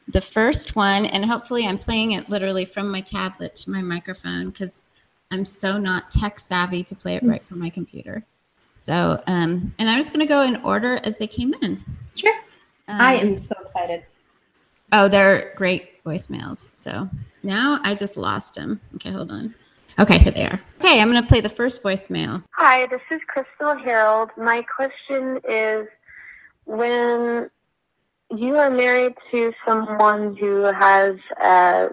[0.08, 4.48] the first one, and hopefully, I'm playing it literally from my tablet to my microphone
[4.48, 4.82] because
[5.30, 8.24] I'm so not tech savvy to play it right from my computer.
[8.88, 11.84] So, um, and I'm just going to go in order as they came in.
[12.16, 12.32] Sure.
[12.88, 14.02] I Um, am so excited.
[14.92, 16.74] Oh, they're great voicemails.
[16.74, 17.06] So
[17.42, 18.80] now I just lost them.
[18.94, 19.54] Okay, hold on.
[19.98, 20.58] Okay, here they are.
[20.80, 22.42] Okay, I'm going to play the first voicemail.
[22.52, 24.30] Hi, this is Crystal Harold.
[24.38, 25.86] My question is
[26.64, 27.50] when
[28.34, 31.88] you are married to someone who has uh,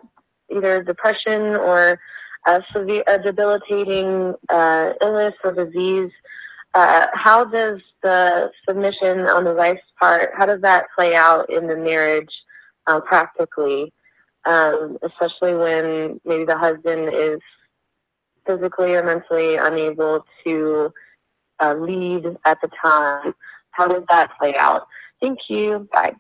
[0.50, 2.00] either depression or
[2.48, 6.12] a severe, a debilitating uh, illness or disease,
[6.76, 11.68] uh, how does the submission on the wife's part, how does that play out in
[11.68, 12.30] the marriage
[12.88, 13.94] uh, practically,
[14.46, 17.40] um, especially when maybe the husband is
[18.46, 20.94] physically or mentally unable to
[21.64, 23.34] uh, lead at the time.
[23.72, 24.88] How does that play out?
[25.22, 25.88] Thank you.
[25.92, 26.14] Bye.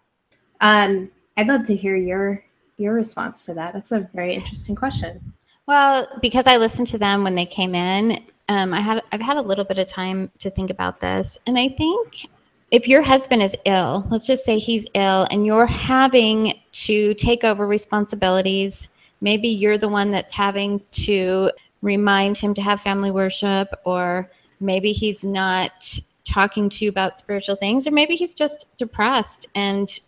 [0.61, 2.43] Um, I'd love to hear your
[2.77, 3.73] your response to that.
[3.73, 5.33] That's a very interesting question.
[5.67, 9.37] Well, because I listened to them when they came in, um, I had I've had
[9.37, 12.27] a little bit of time to think about this, and I think
[12.71, 17.43] if your husband is ill, let's just say he's ill, and you're having to take
[17.43, 18.89] over responsibilities.
[19.21, 24.29] Maybe you're the one that's having to remind him to have family worship, or
[24.59, 29.99] maybe he's not talking to you about spiritual things, or maybe he's just depressed and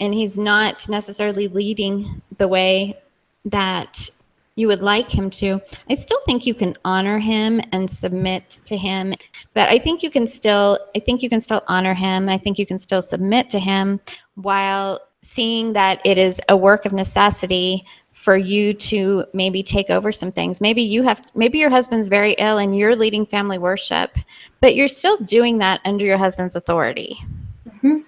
[0.00, 2.98] and he's not necessarily leading the way
[3.44, 4.08] that
[4.56, 8.76] you would like him to, I still think you can honor him and submit to
[8.76, 9.14] him.
[9.54, 12.28] But I think you can still I think you can still honor him.
[12.28, 14.00] I think you can still submit to him
[14.34, 20.12] while seeing that it is a work of necessity for you to maybe take over
[20.12, 20.60] some things.
[20.60, 24.16] Maybe you have maybe your husband's very ill and you're leading family worship,
[24.60, 27.18] but you're still doing that under your husband's authority.
[27.66, 27.98] Mm-hmm.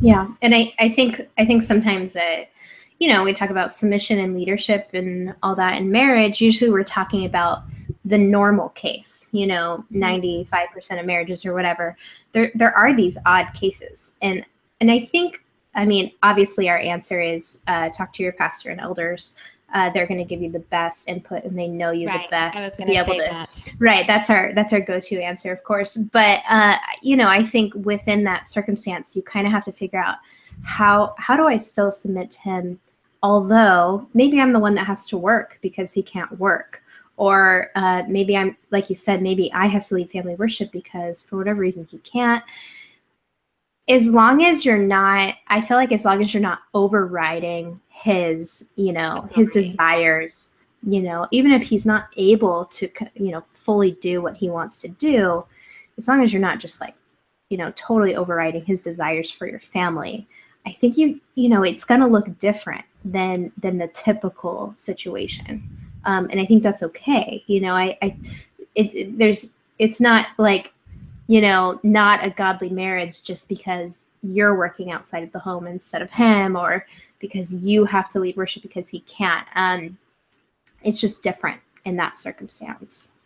[0.00, 2.50] Yeah, and I, I think I think sometimes that
[2.98, 6.40] you know we talk about submission and leadership and all that in marriage.
[6.40, 7.62] Usually we're talking about
[8.04, 9.28] the normal case.
[9.32, 11.96] You know, ninety five percent of marriages or whatever.
[12.32, 14.46] There there are these odd cases, and
[14.80, 18.80] and I think I mean obviously our answer is uh, talk to your pastor and
[18.80, 19.36] elders.
[19.74, 22.30] Uh, they're going to give you the best input, and they know you Right, the
[22.30, 23.60] best to be able to that.
[23.80, 27.74] right that's our that's our go-to answer of course but uh you know i think
[27.74, 30.18] within that circumstance you kind of have to figure out
[30.62, 32.78] how how do i still submit to him
[33.22, 36.82] although maybe i'm the one that has to work because he can't work.
[37.18, 41.22] Or uh, maybe i'm like you said maybe i have to lead family worship because
[41.22, 42.44] for whatever reason he can't.
[43.88, 48.72] As long as you're not i feel like as long as you're not overriding his
[48.76, 53.92] you know his desires you know even if he's not able to you know fully
[54.00, 55.44] do what he wants to do
[55.98, 56.94] as long as you're not just like
[57.50, 60.26] you know totally overriding his desires for your family
[60.64, 65.62] i think you you know it's going to look different than than the typical situation.
[66.04, 68.16] Um, and i think that's okay you know i i
[68.76, 70.72] it, it- there's it's not like
[71.26, 76.02] you know not a godly marriage just because you're working outside of the home instead
[76.02, 76.86] of him or
[77.18, 79.46] because you have to lead worship because he can't.
[79.56, 79.98] Um
[80.84, 83.16] it's just different in that circumstance.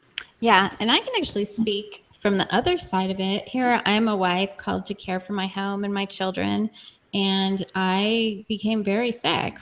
[0.41, 3.47] Yeah, and I can actually speak from the other side of it.
[3.47, 6.71] Here, I'm a wife called to care for my home and my children,
[7.15, 9.55] and I became very sick.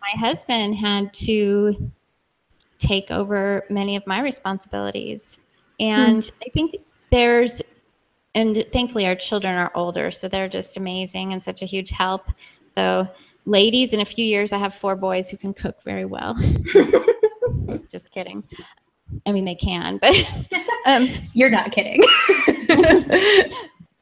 [0.00, 1.90] My husband had to
[2.78, 5.40] take over many of my responsibilities.
[5.80, 6.76] And I think
[7.10, 7.62] there's,
[8.34, 12.30] and thankfully, our children are older, so they're just amazing and such a huge help.
[12.64, 13.08] So,
[13.44, 16.36] ladies, in a few years, I have four boys who can cook very well.
[17.90, 18.44] just kidding.
[19.24, 20.14] I mean, they can, but
[20.86, 22.02] um, you're not kidding.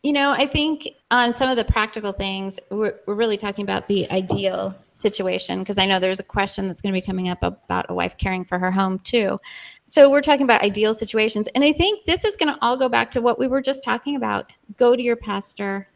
[0.04, 3.88] you know, I think on some of the practical things, we're, we're really talking about
[3.88, 7.42] the ideal situation because I know there's a question that's going to be coming up
[7.42, 9.40] about a wife caring for her home too.
[9.86, 11.48] So we're talking about ideal situations.
[11.54, 13.82] And I think this is going to all go back to what we were just
[13.82, 14.52] talking about.
[14.76, 15.88] Go to your pastor.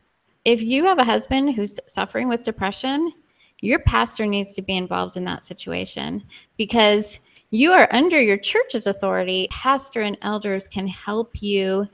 [0.47, 3.12] If you have a husband who's suffering with depression,
[3.61, 6.25] your pastor needs to be involved in that situation
[6.57, 9.49] because you are under your church's authority.
[9.51, 11.87] Pastor and elders can help you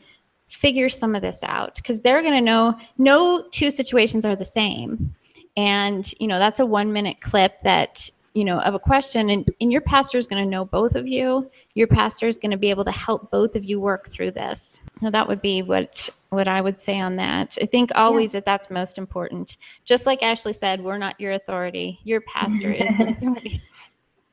[0.48, 4.44] figure some of this out because they're going to know no two situations are the
[4.44, 5.14] same.
[5.57, 9.48] And, you know, that's a one minute clip that you know, of a question, and,
[9.61, 11.48] and your pastor is going to know both of you.
[11.74, 14.80] Your pastor is going to be able to help both of you work through this.
[15.00, 17.57] So that would be what what I would say on that.
[17.62, 19.57] I think always that that's most important.
[19.85, 22.00] Just like Ashley said, we're not your authority.
[22.02, 23.62] Your pastor is the authority.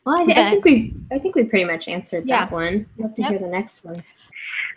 [0.04, 2.46] Well, I, I But- think we I think we pretty much answered Yeah.
[2.46, 2.88] that one.
[2.98, 4.04] I'd love to hear the next one.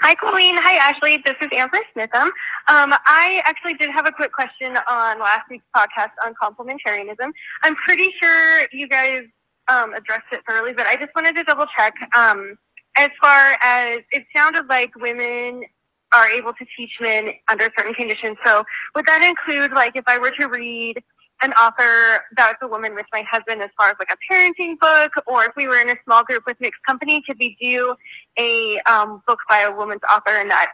[0.05, 0.59] Hi, Coleen.
[0.59, 1.17] Hi, Ashley.
[1.25, 2.27] This is Amber Smitham.
[2.69, 7.33] Um, I actually did have a quick question on last week's podcast on complementarianism.
[7.63, 9.23] I'm pretty sure you guys
[9.69, 11.95] um, addressed it thoroughly, but I just wanted to double check.
[12.15, 12.59] Um,
[12.99, 15.65] as far as it sounded like women
[16.13, 18.37] are able to teach men under certain conditions.
[18.45, 18.63] So
[18.95, 21.03] would that include, like, if I were to read
[21.43, 25.13] an author that's a woman with my husband as far as like a parenting book,
[25.27, 27.95] or if we were in a small group with mixed company, could we do
[28.39, 30.73] a um, book by a woman's author and that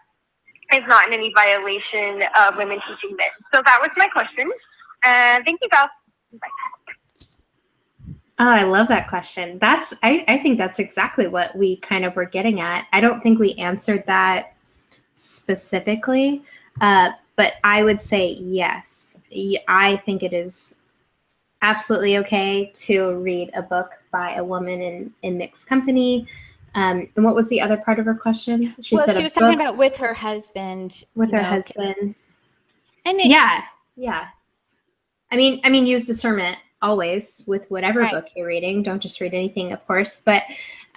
[0.75, 3.29] is not in any violation of women teaching men?
[3.53, 4.51] So that was my question.
[5.05, 5.89] And thank you, guys.
[8.43, 9.59] Oh, I love that question.
[9.59, 12.87] That's I, I think that's exactly what we kind of were getting at.
[12.93, 14.55] I don't think we answered that
[15.15, 16.43] specifically,
[16.81, 19.25] uh, but I would say yes.
[19.67, 20.83] I think it is
[21.63, 26.27] absolutely okay to read a book by a woman in, in mixed company.
[26.75, 28.75] Um, and what was the other part of her question?
[28.83, 31.05] She well, said she was talking about with her husband.
[31.17, 32.15] with her know, husband.
[33.07, 33.63] And it, yeah,
[33.97, 34.27] yeah.
[35.31, 38.13] I mean, I mean, use discernment always with whatever Right.
[38.13, 38.83] book you're reading.
[38.83, 40.23] Don't just read anything, of course.
[40.23, 40.43] But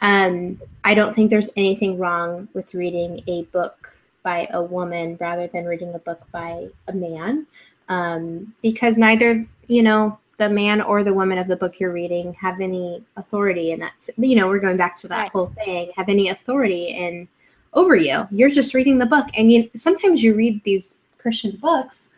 [0.02, 3.94] um, I don't think there's anything wrong with reading a book
[4.24, 7.46] by a woman rather than reading a book by a man,
[7.90, 12.34] um, because neither, you know, the man or the woman of the book you're reading
[12.34, 15.32] have any authority, and that's, you know, we're going back to that Right.
[15.32, 15.92] whole thing.
[15.96, 17.28] Have any authority in
[17.74, 18.28] over you?
[18.32, 22.14] You're just reading the book, and you sometimes you read these Christian books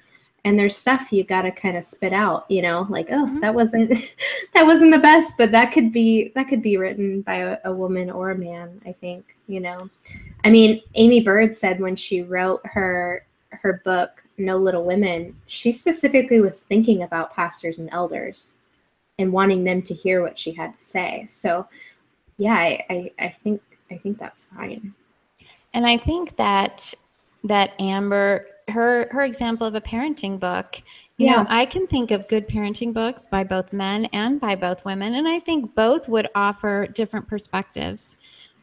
[0.45, 3.39] and there's stuff you got to kind of spit out you know like oh Mm-hmm.
[3.41, 3.89] that wasn't
[4.53, 7.71] that wasn't the best but that could be that could be written by a, a
[7.73, 9.89] woman or a man i think you know
[10.43, 15.71] i mean Aimee Byrd said when she wrote her her book no little women she
[15.71, 18.59] specifically was thinking about pastors and elders
[19.17, 21.67] and wanting them to hear what she had to say so
[22.37, 24.93] yeah i i, I think i think that's fine
[25.73, 26.93] And I think that
[27.43, 30.81] that Amber, her her example of a parenting book,
[31.17, 31.43] you Yeah.
[31.43, 35.15] know, I can think of good parenting books by both men and by both women,
[35.15, 38.15] and I think both would offer different perspectives.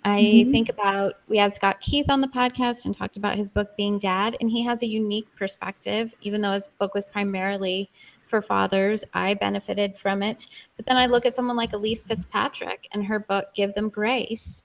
[0.05, 0.51] I Mhm.
[0.53, 3.99] think about we had Scott Keith on the podcast and talked about his book being
[3.99, 7.89] dad, and he has a unique perspective, even though his book was primarily
[8.27, 9.05] for fathers.
[9.15, 10.47] I benefited from it.
[10.77, 14.63] But then I look at someone like Elyse Fitzpatrick and her book, Give Them Grace.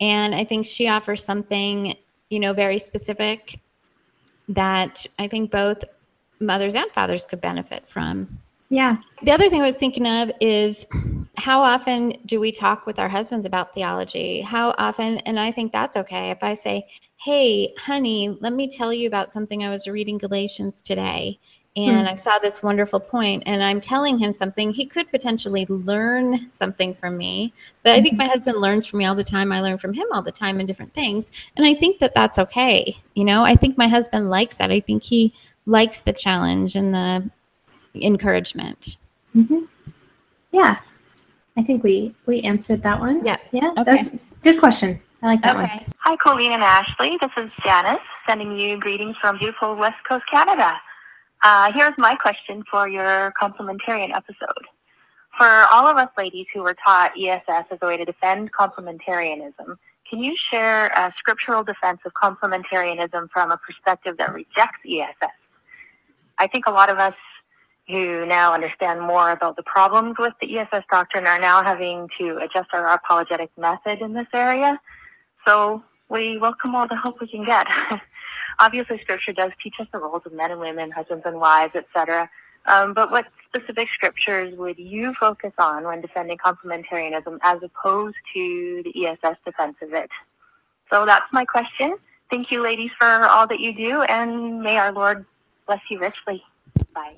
[0.00, 1.96] And I think she offers something,
[2.30, 3.58] you know, very specific
[4.48, 5.84] that I think both
[6.40, 8.38] mothers and fathers could benefit from.
[8.70, 10.86] yeah The other thing I was thinking of is
[11.38, 14.40] how often do we talk with our husbands about theology?
[14.40, 18.92] How often, and I think that's okay if I say, Hey, honey, let me tell
[18.92, 21.38] you about something I was reading Galatians today.
[21.76, 22.12] And Hmm.
[22.14, 24.72] I saw this wonderful point, and I'm telling him something.
[24.72, 27.52] He could potentially learn something from me,
[27.84, 28.18] but I think Mhm.
[28.18, 29.52] my husband learns from me all the time.
[29.52, 31.30] I learn from him all the time in different things.
[31.56, 32.96] And I think that that's okay.
[33.14, 34.72] You know, I think my husband likes that.
[34.72, 35.34] I think he
[35.66, 37.30] likes the challenge and the
[37.94, 38.96] encouragement.
[39.32, 39.64] hmm
[40.52, 40.76] Yeah,
[41.58, 43.24] I think we we answered that one.
[43.26, 43.36] Yeah.
[43.50, 43.82] yeah, Okay.
[43.84, 45.00] that's good question.
[45.22, 45.64] I like that one.
[45.64, 45.84] Okay.
[45.98, 47.18] Hi, Coleen and Ashley.
[47.20, 50.74] This is Janice sending you greetings from beautiful West Coast Canada.
[51.42, 54.64] Uh, here's my question for your complementarian episode.
[55.36, 59.76] For all of us ladies who were taught ESS as a way to defend complementarianism,
[60.08, 65.30] can you share a scriptural defense of complementarianism from a perspective that rejects ESS?
[66.38, 67.14] I think a lot of us
[67.88, 72.38] who now understand more about the problems with the ESS doctrine are now having to
[72.38, 74.78] adjust our apologetic method in this area.
[75.46, 77.66] So we welcome all the help we can get.
[78.58, 82.28] Obviously, Scripture does teach us the roles of men and women, husbands and wives, etc.
[82.66, 88.82] Um, but what specific scriptures would you focus on when defending complementarianism as opposed to
[88.84, 90.10] the ESS defense of it?
[90.90, 91.96] So that's my question.
[92.30, 95.24] Thank you, ladies, for all that you do, and may our Lord
[95.66, 96.42] bless you richly.
[96.94, 97.16] Bye.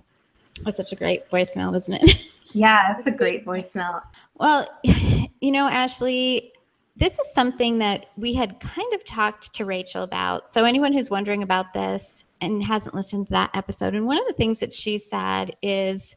[0.65, 2.31] That's such a great voicemail, isn't it?
[2.53, 4.03] Yeah, that's a great voicemail.
[4.35, 6.53] Well, you know, Ashley,
[6.97, 10.53] this is something that we had kind of talked to Rachel about.
[10.53, 14.27] So, anyone who's wondering about this and hasn't listened to that episode, and one of
[14.27, 16.17] the things that she said is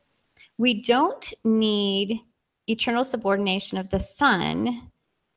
[0.57, 2.19] we don't need
[2.67, 4.89] eternal subordination of the Son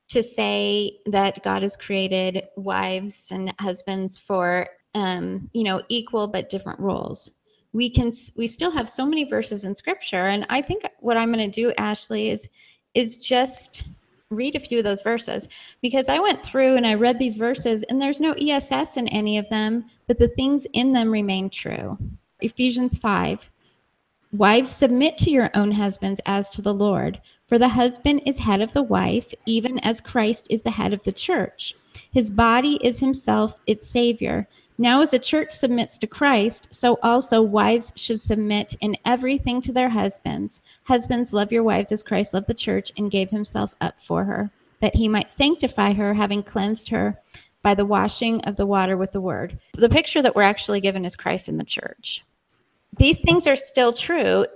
[0.08, 6.48] to say that God has created wives and husbands for, um, you know, equal but
[6.48, 7.32] different roles
[7.76, 11.32] we can we still have so many verses in scripture and i think what i'm
[11.32, 12.48] going to do ashley is
[12.94, 13.84] is just
[14.30, 15.48] read a few of those verses
[15.82, 19.38] because I went through and I read these verses and there's no ESS in any
[19.38, 21.96] of them, but the things in them remain true.
[22.40, 23.50] Ephesians 5
[24.32, 28.60] Wives, submit to your own husbands as to the Lord, for the husband is head
[28.60, 31.74] of the wife, even as Christ is the head of the church.
[32.12, 34.48] His body is himself its Savior.
[34.78, 39.72] Now, as a church submits to Christ, so also wives should submit in everything to
[39.72, 40.60] their husbands.
[40.84, 44.50] Husbands, love your wives as Christ loved the church and gave himself up for her,
[44.80, 47.18] that he might sanctify her, having cleansed her
[47.62, 49.58] by the washing of the water with the word.
[49.74, 52.22] The picture that we're actually given is Christ in the church.
[52.98, 54.46] These things are still true.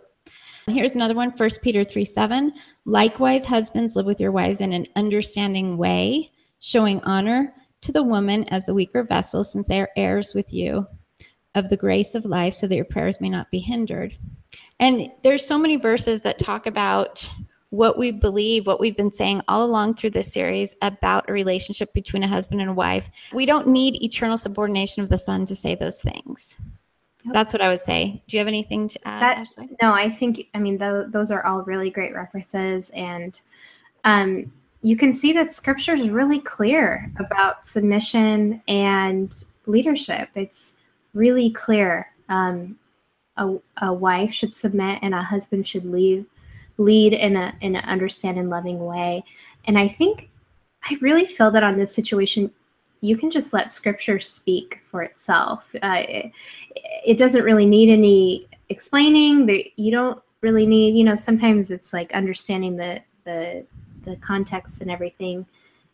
[0.67, 2.53] Here's another one 1 Peter 3 7.
[2.85, 8.45] Likewise, husbands, live with your wives in an understanding way, showing honor to the woman
[8.45, 10.87] as the weaker vessel, since they are heirs with you
[11.55, 14.17] of the grace of life, so that your prayers may not be hindered.
[14.79, 17.29] And there's so many verses that talk about
[17.71, 21.93] what we believe, what we've been saying all along through this series about a relationship
[21.93, 23.09] between a husband and a wife.
[23.33, 26.57] We don't need eternal subordination of the son to say those things.
[27.33, 28.23] That's what I would say.
[28.27, 29.47] Do you have anything to add?
[29.57, 33.39] That, no, I think I mean tho- those are all really great references, and
[34.05, 34.51] um,
[34.83, 40.29] you can see that Scripture is really clear about submission and leadership.
[40.35, 40.83] It's
[41.15, 42.11] really clear.
[42.29, 42.79] Um,
[43.37, 46.27] a, a wife should submit, and a husband should lead
[46.79, 49.23] lead in a in an understanding, loving way.
[49.67, 50.31] And I think
[50.85, 52.51] I really feel that on this situation,
[53.03, 55.75] you can just let scripture speak for itself.
[55.83, 56.33] Uh, it,
[57.07, 59.47] it, doesn't really need any explaining.
[59.47, 63.67] That you don't really need, you know, sometimes it's like understanding the the
[64.03, 65.47] the context and everything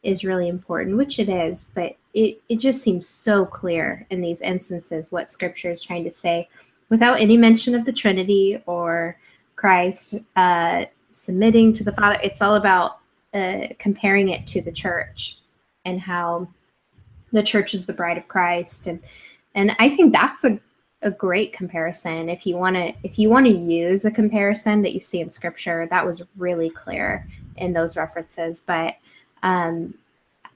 [0.02, 4.40] is really important, which it is, but it, it just seems so clear in these
[4.40, 6.48] instances what scripture is trying to say
[6.88, 9.18] without any mention of the Trinity or
[9.56, 12.18] Christ uh, submitting to the Father.
[12.22, 12.98] It's all about
[13.34, 15.38] uh, comparing it to the church
[15.84, 16.48] and how
[17.32, 19.00] the church is the bride of Christ and
[19.56, 20.60] and I think that's a,
[21.06, 24.92] a great comparison if you want to if you want to use a comparison that
[24.92, 27.26] you see in scripture that was really clear
[27.58, 28.96] in those references but
[29.44, 29.94] um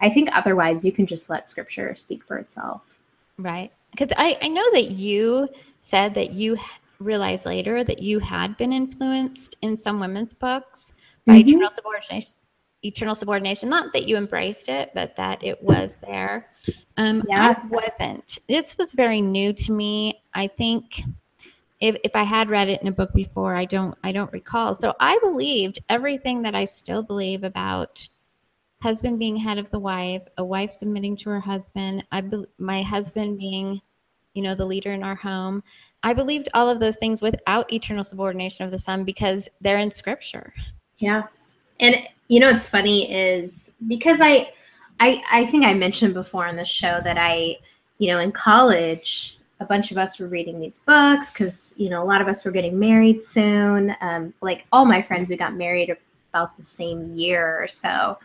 [0.01, 2.83] I think otherwise you can just let scripture speak for itself
[3.39, 3.73] Right.
[3.93, 5.49] Because I, I know that you
[5.81, 6.59] said that you
[6.99, 10.93] realized later that you had been influenced in some women's books
[11.27, 11.49] by Mhm.
[11.49, 12.33] eternal subordination.
[12.83, 16.49] Eternal subordination, not that you embraced it, but that it was there.
[16.97, 17.55] Um, Yeah.
[17.57, 18.39] I wasn't.
[18.49, 20.23] This was very new to me.
[20.35, 21.03] I think
[21.81, 24.75] if, if I had read it in a book before, I don't I don't recall.
[24.75, 28.07] So I believed everything that I still believe about
[28.83, 32.83] husband being head of the wife, a wife submitting to her husband, I be, my
[32.83, 33.81] husband being,
[34.35, 35.63] you know, the leader in our home.
[36.03, 39.91] I believed all of those things without eternal subordination of the son because they're in
[39.91, 40.55] scripture.
[40.99, 41.25] Yeah.
[41.81, 41.97] And
[42.29, 44.53] you know what's funny is because I
[45.01, 47.59] I I think I mentioned before on the show that I,
[47.99, 52.03] you know, in college, a bunch of us were reading these books because you know
[52.03, 53.97] a lot of us were getting married soon.
[54.01, 55.97] Um, like all my friends, we got married
[56.33, 58.19] about the same year or so.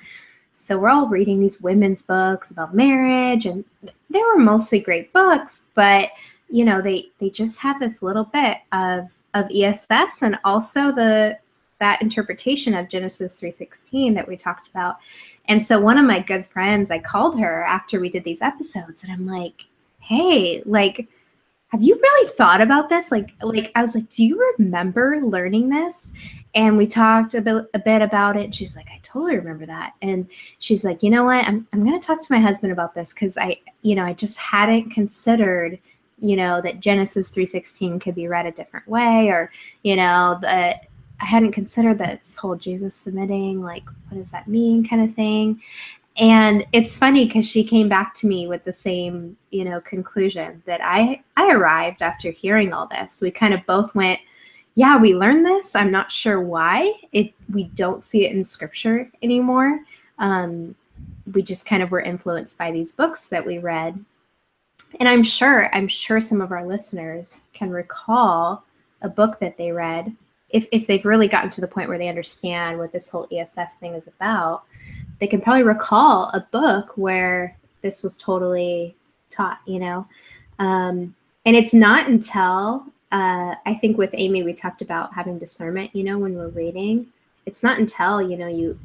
[0.52, 3.66] So we're all reading these women's books about marriage, and
[4.10, 6.10] they were mostly great books, but
[6.50, 11.38] you know they they just had this little bit of of ESS and also the
[11.80, 14.98] that interpretation of Genesis 3:16 that we talked about.
[15.48, 19.04] And so one of my good friends, I called her after we did these episodes
[19.04, 19.66] and I'm like,
[20.00, 21.08] "Hey, like
[21.70, 23.12] have you really thought about this?
[23.12, 26.14] Like like I was like, "Do you remember learning this?"
[26.54, 28.56] And we talked a bit, a bit about it.
[28.56, 30.28] She's like, "I totally remember that." And
[30.60, 31.46] she's like, "You know what?
[31.46, 34.14] I'm I'm going to talk to my husband about this cuz I, you know, I
[34.14, 35.80] just hadn't considered
[36.20, 39.52] you know that genesis 3.16 could be read a different way or
[39.84, 40.88] you know that
[41.26, 45.62] i hadn't considered this whole jesus submitting like what does that mean kind of thing.
[46.18, 50.62] And it's funny because she came back to me with the same you know conclusion
[50.66, 53.22] that i i arrived after hearing all this.
[53.22, 54.20] We kind of both went
[54.76, 55.76] yeah we learned this.
[55.76, 59.80] I'm not sure why it we don't see it in scripture anymore.
[60.20, 60.76] Um,
[61.34, 64.04] we just kind of were influenced by these books that we read.
[65.00, 68.64] And i'm sure i'm sure some of our listeners can recall
[69.02, 70.16] a book that they read
[70.56, 73.78] if, if they've really gotten to the point where they understand what this whole ess
[73.78, 74.64] thing is about
[75.20, 78.96] they can probably recall a book where this was totally
[79.30, 80.08] taught you know?
[80.60, 81.14] Um,
[81.46, 86.04] and it's not until uh, i think with Aimee we talked about having discernment you
[86.04, 87.08] know when we're reading.
[87.46, 88.80] It's not until you know you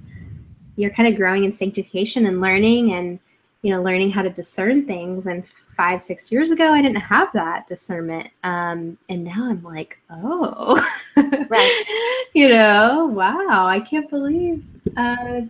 [0.76, 3.18] you're kind of growing in sanctification and learning and
[3.62, 5.26] you know, learning how to discern things.
[5.26, 8.28] And five, six years ago, I didn't have that discernment.
[8.42, 10.82] Um, and now I'm like, oh,
[11.16, 12.26] right.
[12.34, 14.64] you know, wow, I can't believe
[14.96, 15.42] uh,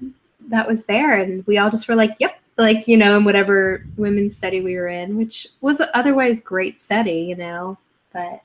[0.48, 1.20] that was there.
[1.20, 4.76] And we all just were like, yep, like, you know, in whatever women's study we
[4.76, 7.78] were in, which was otherwise great study, you know,
[8.12, 8.42] but,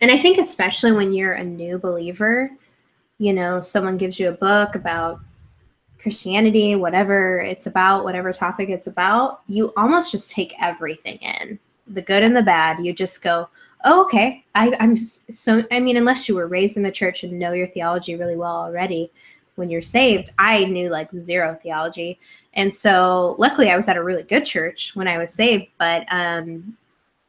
[0.00, 2.50] and I think especially when you're a new believer,
[3.18, 5.20] you know, someone gives you a book about
[6.04, 12.02] Christianity, whatever it's about, whatever topic it's about, you almost just take everything in the
[12.02, 12.84] good and the bad.
[12.84, 13.48] You just go,
[13.84, 14.44] oh, okay.
[14.54, 17.68] I, I'm so, I mean, unless you were raised in the church and know your
[17.68, 19.10] theology really well already
[19.54, 22.20] when you're saved, I knew like zero theology.
[22.52, 26.04] And so luckily I was at a really good church when I was saved, but
[26.10, 26.76] um,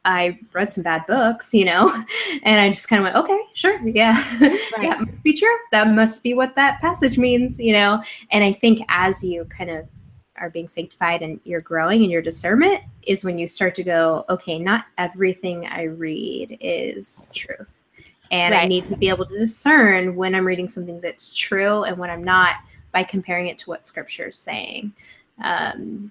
[0.06, 1.92] I read some bad books, you know,
[2.44, 4.58] and I just kind of went, okay, sure, yeah, right.
[4.80, 5.54] yeah, must be true.
[5.72, 8.02] That must be what that passage means, you know.
[8.30, 9.86] And I think as you kind of
[10.38, 14.24] are being sanctified and you're growing in your discernment is when you start to go,
[14.28, 17.84] okay, not everything I read is truth.
[18.30, 18.64] And right.
[18.64, 22.10] I need to be able to discern when I'm reading something that's true and when
[22.10, 22.56] I'm not
[22.92, 24.92] by comparing it to what scripture is saying.
[25.42, 26.10] Um,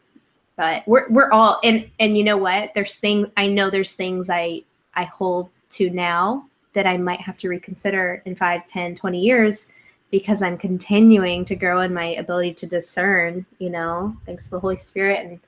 [0.57, 2.73] but we're we're all and and you know what?
[2.73, 7.37] There's things i know there's things i i hold to now that i might have
[7.37, 9.73] to reconsider in 5 10 20 years
[10.11, 14.15] because i'm continuing to grow in my ability to discern you know?
[14.25, 15.39] Thanks to the holy spirit and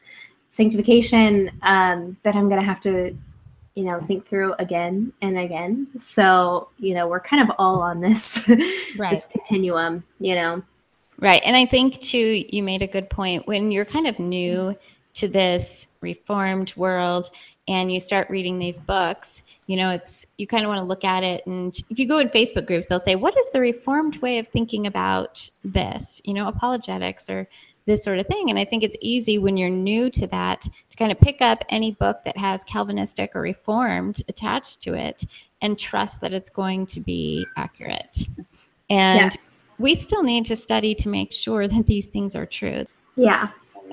[0.49, 3.15] sanctification um, that i'm going to have to
[3.77, 5.87] you know think through again and again.
[5.97, 8.49] So you know we're kind of all on this
[8.97, 9.11] right.
[9.11, 10.63] this continuum you know?
[11.19, 13.47] Right and i think too you made a good point.
[13.47, 14.75] When you're kind of new
[15.17, 17.29] to this reformed world
[17.67, 21.03] and you start reading these books you know it's you kind of want to look
[21.03, 21.45] at it.
[21.45, 24.47] And if you go in facebook groups they'll say what is the reformed way of
[24.47, 26.21] thinking about this?
[26.25, 27.47] You know apologetics or
[27.85, 28.49] this sort of thing.
[28.49, 31.63] And i think it's easy when you're new to that to kind of pick up
[31.69, 35.25] any book that has calvinistic or reformed attached to it
[35.61, 38.19] and trust that it's going to be accurate.
[38.89, 39.67] And yes.
[39.79, 42.85] we still need to study to make sure that these things are true.
[43.15, 43.49] Yeah.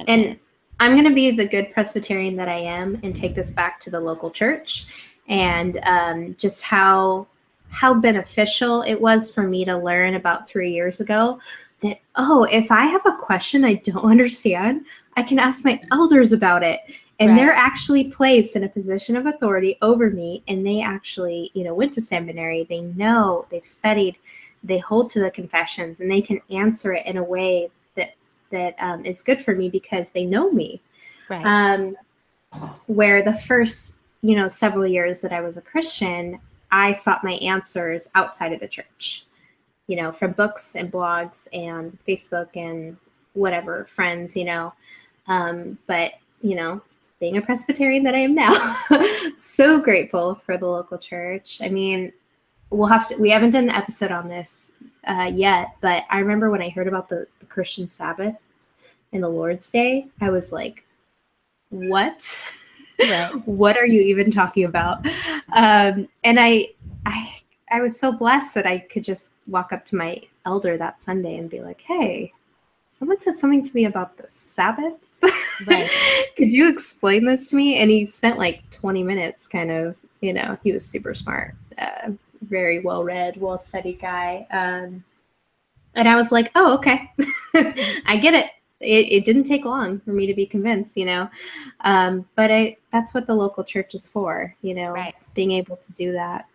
[0.07, 0.39] And
[0.81, 3.91] I'm going to be the good Presbyterian that I am and take this back to
[3.91, 4.87] the local church.
[5.29, 7.27] And um, just how
[7.71, 11.41] how beneficial it was for me to learn about three years ago
[11.81, 16.33] that oh if i have a question i don't understand i can ask my elders
[16.33, 16.81] about it.
[17.21, 17.37] And right.
[17.37, 21.75] they're actually placed in a position of authority over me and they actually you know
[21.75, 22.67] went to seminary.
[22.69, 24.17] They know they've studied
[24.65, 27.71] they hold to the confessions and they can answer it in a way
[28.55, 30.81] that um, is good for me because they know me.
[31.29, 31.45] Right.
[31.45, 31.97] Um,
[32.87, 36.39] where the first, you know, several years that I was a Christian,
[36.71, 39.27] I sought my answers outside of the church,
[39.87, 42.97] you know, from books and blogs and Facebook and
[43.35, 44.73] whatever friends, you know.
[45.27, 46.83] Um, but you know,
[47.21, 48.55] being a Presbyterian that I am now,
[49.37, 51.61] so grateful for the local church.
[51.63, 52.13] I mean,
[52.75, 53.17] we'll have to.
[53.17, 54.73] We haven't done an episode on this
[55.07, 58.37] uh, yet, but I remember when I heard about the, the Christian Sabbath
[59.13, 60.85] and the Lord's Day, I was like,
[61.71, 62.43] what?
[63.01, 63.31] Right.
[63.47, 65.07] what are you even talking about?
[65.53, 66.71] Um, and I,
[67.07, 67.37] I,
[67.71, 71.37] I was so blessed that I could just walk up to my elder that Sunday
[71.37, 72.33] and be like, hey,
[72.91, 74.95] someone said something to me about the Sabbath.
[75.67, 75.91] Right.
[76.37, 77.77] could you explain this to me?
[77.77, 81.55] And he spent like 20 minutes kind of, you know, he was super smart.
[81.79, 82.13] Uh,
[82.45, 84.47] very well read, well studied guy.
[84.51, 85.05] Um,
[85.95, 87.11] and I was like, oh, okay.
[88.07, 88.47] I get it.
[88.81, 89.13] it.
[89.13, 91.29] It didn't take long for me to be convinced, you know.
[91.81, 95.15] Um, but I, that's what the local church is for, you know, right.
[95.35, 96.47] being able to do that.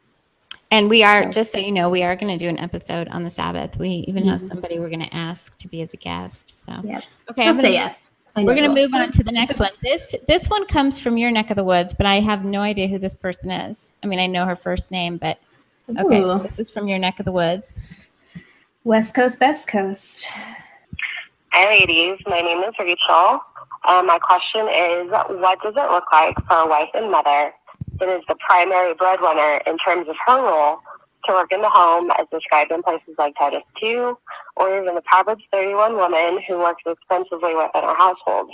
[0.71, 1.31] And we are, so.
[1.31, 3.77] just so you know, we are going to do an episode on the Sabbath.
[3.77, 4.31] We even mm-hmm.
[4.31, 6.63] have somebody we're going to ask to be as a guest.
[6.65, 6.73] So.
[7.31, 7.47] Okay.
[7.47, 8.15] I'll say yes.
[8.35, 9.71] We're going to move on to the next one.
[9.81, 12.87] This this one comes from your neck of the woods, but I have no idea
[12.87, 13.91] who this person is.
[14.03, 15.39] I mean, I know her first name, but
[15.97, 16.39] Okay, Ooh.
[16.43, 17.81] this is from your neck of the woods.
[18.83, 20.27] West Coast, Best Coast.
[21.51, 22.19] Hi, ladies.
[22.27, 23.39] My name is Rachel.
[23.87, 27.51] Um, my question is What does it look like for a wife and mother
[27.99, 30.77] that is the primary breadwinner in terms of her role
[31.25, 34.15] to work in the home as described in places like Titus 2
[34.57, 38.51] or even the Proverbs 31 woman who works extensively within her household?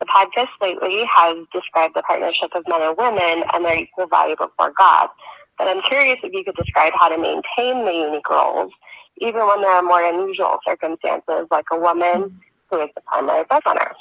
[0.00, 4.34] The podcast lately has described the partnership of men and women and their equal value
[4.34, 5.10] before God.
[5.58, 8.72] But I'm curious if you could describe how to maintain the unique roles,
[9.18, 12.40] even when there are more unusual circumstances, like a woman
[12.70, 13.92] who is the primary breadwinner.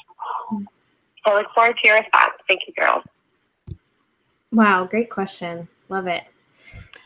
[1.26, 2.34] I look forward to your response.
[2.48, 3.04] Thank you, girls.
[4.52, 5.68] Wow, great question.
[5.90, 6.24] Love it.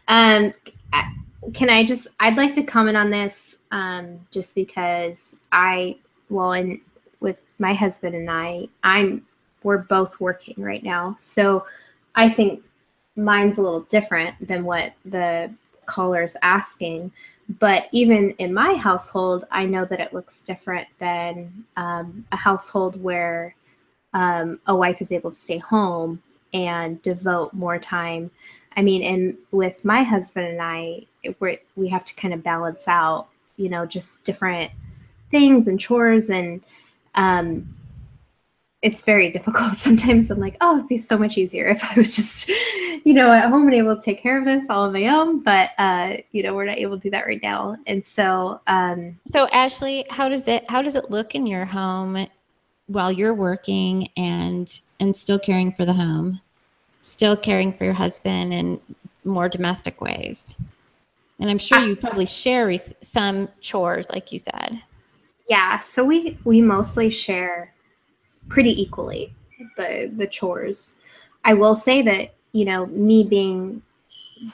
[0.07, 0.53] Um,
[1.53, 2.07] can I just?
[2.19, 5.97] I'd like to comment on this, um, just because I,
[6.29, 6.81] well, in
[7.19, 9.25] with my husband and I, I'm
[9.63, 11.15] we're both working right now.
[11.17, 11.65] So
[12.13, 12.63] I think
[13.15, 15.51] mine's a little different than what the
[15.85, 17.11] caller's asking.
[17.59, 23.01] But even in my household, I know that it looks different than um, a household
[23.01, 23.55] where
[24.13, 26.21] um, a wife is able to stay home
[26.53, 28.31] and devote more time.
[28.77, 31.05] I mean, and with my husband and I,
[31.39, 34.71] we we have to kind of balance out, you know, just different
[35.31, 36.61] things and chores and
[37.15, 37.75] um,
[38.85, 39.73] it's very difficult.
[39.75, 42.49] Sometimes I'm like, oh, it'd be so much easier if I was just,
[43.03, 45.41] you know, at home and able to take care of this all on my own.
[45.41, 47.77] But uh, you know, we're not able to do that right now.
[47.87, 52.27] And so um So Ashley, how does it how does it look in your home
[52.85, 56.39] while you're working and and still caring for the home?
[56.99, 58.79] Still caring for your husband in
[59.23, 60.55] more domestic ways.
[61.39, 64.81] And I'm sure you probably share some chores like you said.
[65.49, 67.74] yeah, so we we mostly share
[68.47, 69.33] pretty equally
[69.77, 70.99] the the chores.
[71.43, 73.81] I will say that, you know, me being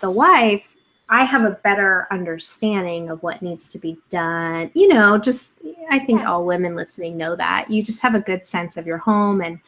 [0.01, 0.77] the wife,
[1.09, 4.71] I have a better understanding of what needs to be done.
[4.73, 7.69] You know, just I think all women listening know that.
[7.69, 9.59] You just have a good sense of your home and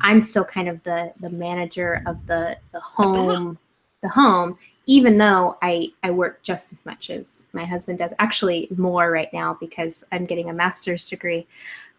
[0.00, 3.58] I'm still kind of the the manager of the the home
[4.02, 8.12] the home even though I I work just as much as my husband does.
[8.18, 11.46] Actually more right now because I'm getting a master's degree.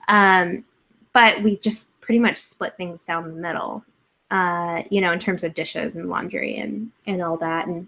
[0.10, 0.64] Um
[1.14, 3.84] but we just pretty much split things down the middle.
[4.30, 7.86] Uh, you know, in terms of dishes and laundry and and all that and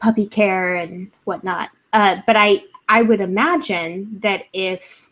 [0.00, 1.70] puppy care and whatnot.
[1.92, 5.10] Uh, but I I would imagine that if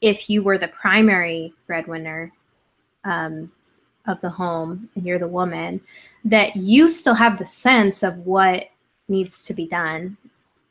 [0.00, 2.32] if you were the primary breadwinner
[3.04, 3.50] um,
[4.06, 5.80] of the home and you're the woman,
[6.24, 8.68] that you still have the sense of what
[9.08, 10.16] needs to be done,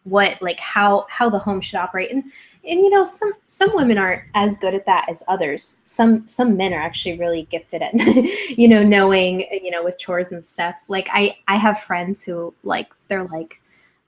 [0.06, 2.24] what like how how the home should operate, and
[2.64, 5.82] and you know some some women aren't as good at that as others.
[5.84, 7.93] Some some men are actually really gifted at
[8.58, 10.76] you know knowing you know with chores and stuff.
[10.88, 13.60] Like I I have friends who like they're like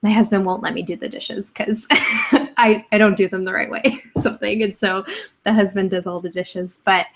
[0.02, 3.52] my husband won't let me do the dishes because I, I don't do them the
[3.52, 4.62] right way or something.
[4.62, 5.04] And so
[5.44, 6.80] the husband does all the dishes.
[6.84, 7.06] But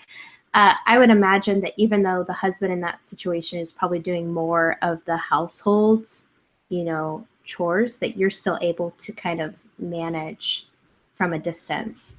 [0.53, 4.31] uh, I would imagine that even though the husband in that situation is probably doing
[4.31, 6.07] more of the household,
[6.69, 10.67] you know, chores, that you're still able to kind of manage
[11.13, 12.17] from a distance.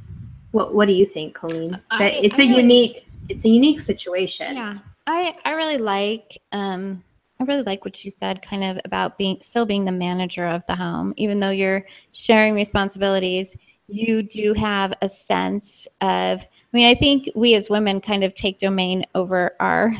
[0.52, 1.72] What What do you think, Coleen?
[1.90, 4.56] That I- it's I a really- unique it's a unique situation.
[4.56, 4.78] Yeah.
[5.06, 7.02] I I really like um
[7.40, 10.62] I really like what you said kind of about being still being the manager of
[10.66, 13.56] the home even though you're sharing responsibilities
[13.88, 16.46] you do have a sense of I
[16.76, 19.94] mean I think we as women kind of take domain over our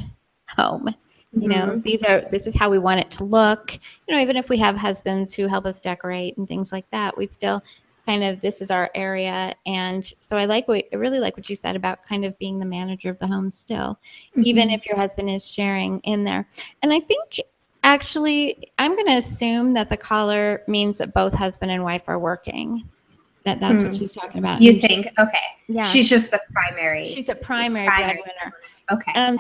[0.49, 0.95] home
[1.37, 1.83] you know Mhm.
[1.83, 3.73] these are this is how we want it to look
[4.07, 7.17] you know even if we have husbands who help us decorate and things like that
[7.17, 7.63] we still
[8.07, 11.49] kind of this is our area and so i like what i really like what
[11.49, 13.99] you said about kind of being the manager of the home still
[14.37, 14.75] even Mhm.
[14.75, 16.47] if your husband is sharing in there
[16.83, 17.41] and i think
[17.83, 22.19] actually i'm going to assume that the caller means that both husband and wife are
[22.19, 22.85] working
[23.45, 23.99] that that's what Hmm.
[23.99, 25.07] she's talking about You And she- think?
[25.19, 25.39] Okay.
[25.69, 27.05] yeah She's just the primary.
[27.05, 28.15] she's a primary, Primary.
[28.23, 28.55] breadwinner
[28.93, 29.13] Okay.
[29.15, 29.39] and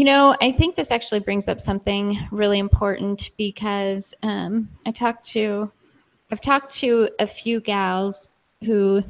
[0.00, 5.26] you know i think this actually brings up something really important because um, i talked
[5.26, 5.70] to
[6.32, 8.30] i've talked to a few gals
[8.64, 9.04] who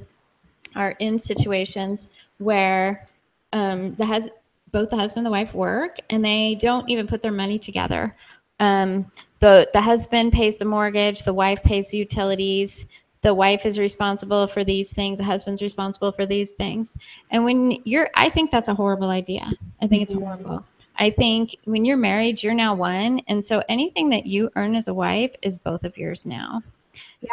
[0.74, 3.06] are in situations where
[3.52, 4.28] um, the hus-
[4.72, 8.16] both the husband and the wife work and they don't even put their money together.
[8.58, 12.86] Um, the the husband pays the mortgage the wife pays the utilities
[13.22, 16.96] the wife is responsible for these things the husband's responsible for these things.
[17.30, 19.50] And when you're i think that's a horrible idea.
[19.80, 20.64] I think it's horrible
[21.00, 24.88] i think when you're married you're now one and so anything that you earn as
[24.88, 26.62] a wife is both of yours now.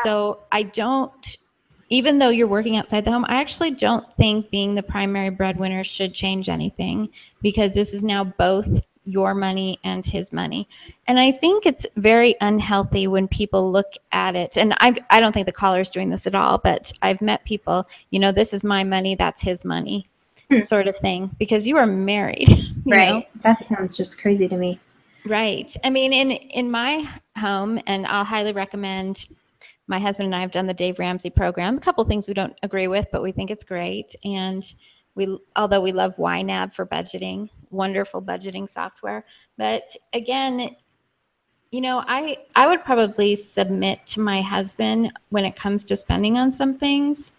[0.04, 1.38] So i don't
[1.90, 5.84] even though you're working outside the home i actually don't think being the primary breadwinner
[5.84, 7.10] should change anything
[7.42, 10.68] because this is now both your money and his money.
[11.08, 15.32] And i think it's very unhealthy when people look at it and i, I don't
[15.32, 18.54] think the caller is doing this at all but i've met people you know this
[18.54, 20.08] is my money that's his money
[20.50, 20.62] Hmm.
[20.62, 22.48] sort of thing because you are married
[22.88, 22.96] you know?
[22.96, 23.44] right.
[23.44, 24.80] That sounds just crazy to me.
[25.26, 25.76] Right.
[25.84, 29.28] I mean, in in my home, and I'll highly recommend.
[29.90, 31.78] My husband and I have done the Dave Ramsey program.
[31.78, 34.16] A couple things we don't agree with, but we think it's great.
[34.26, 34.62] And
[35.16, 39.24] we, although we love YNAB for budgeting, wonderful budgeting software.
[39.58, 40.76] But again,
[41.72, 46.38] you know, I I would probably submit to my husband when it comes to spending
[46.38, 47.37] on some things.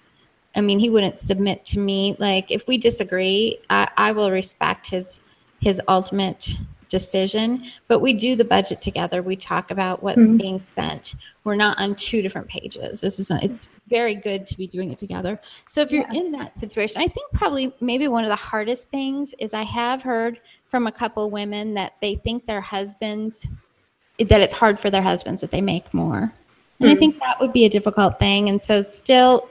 [0.56, 2.16] I mean, he wouldn't submit to me.
[2.18, 5.20] Like if we disagree, I, I will respect his
[5.60, 6.50] his ultimate
[6.88, 9.22] decision, but we do the budget together.
[9.22, 10.38] We talk about what's Mhm.
[10.38, 11.16] being spent.
[11.44, 13.00] We're not on two different pages.
[13.00, 15.38] This is it's very good to be doing it together.
[15.66, 19.34] So if you're in that situation, I think probably maybe one of the hardest things
[19.38, 23.46] is I have heard from a couple women that they think their husbands
[24.18, 26.32] that it's hard for their husbands that they make more.
[26.80, 26.98] And I Hmm.
[26.98, 28.48] think that would be a difficult thing.
[28.48, 29.48] And so still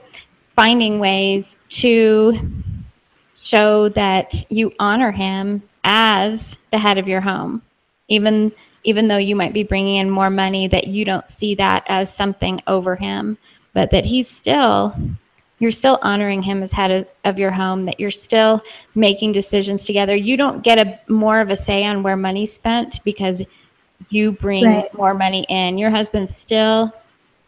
[0.58, 2.36] finding ways to
[3.36, 7.62] show that you honor him as the head of your home
[8.08, 8.50] even
[8.82, 12.12] even though you might be bringing in more money that you don't see that as
[12.12, 13.38] something over him
[13.72, 14.92] but that he's still
[15.60, 18.60] you're still honoring him as head of, of your home that you're still
[18.94, 20.14] making decisions together.
[20.14, 23.44] You don't get a more of a say on where money's spent because
[24.08, 24.94] you bring Right.
[24.94, 25.78] more money in.
[25.78, 26.92] Your husband still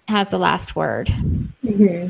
[0.09, 1.09] has the last word.
[1.09, 2.09] Hmm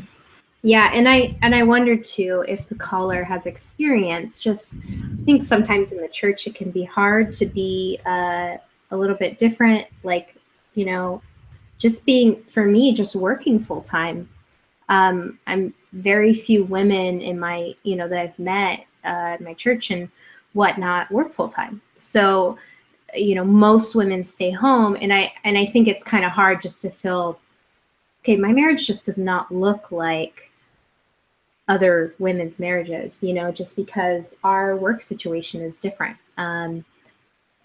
[0.63, 4.37] Yeah, and I and I wonder too if the caller has experience.
[4.37, 8.57] Just I think sometimes in the church it can be hard to be uh,
[8.91, 9.87] a little bit different.
[10.03, 10.35] Like
[10.75, 11.21] you know,
[11.79, 14.29] just being for me, just working full time.
[14.89, 19.55] Um, I'm very few women in my you know that I've met uh, in my
[19.55, 20.09] church and
[20.53, 21.81] whatnot work full time.
[21.95, 22.55] So
[23.15, 26.61] you know most women stay home, and I and I think it's kind of hard
[26.61, 27.39] just to feel
[28.21, 30.50] okay, my marriage just does not look like
[31.67, 36.17] other women's marriages, you know, just because our work situation is different.
[36.37, 36.83] Um,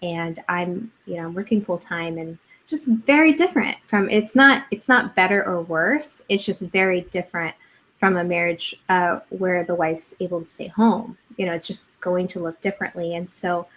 [0.01, 2.37] and I'm, you know, I'm working full time and
[2.67, 6.23] just very different from it's not it's not better or worse.
[6.29, 7.55] It's just very different
[7.93, 11.17] from a marriage uh, where the wife's able to stay home.
[11.37, 13.15] You know, it's just going to look differently.
[13.15, 13.67] And so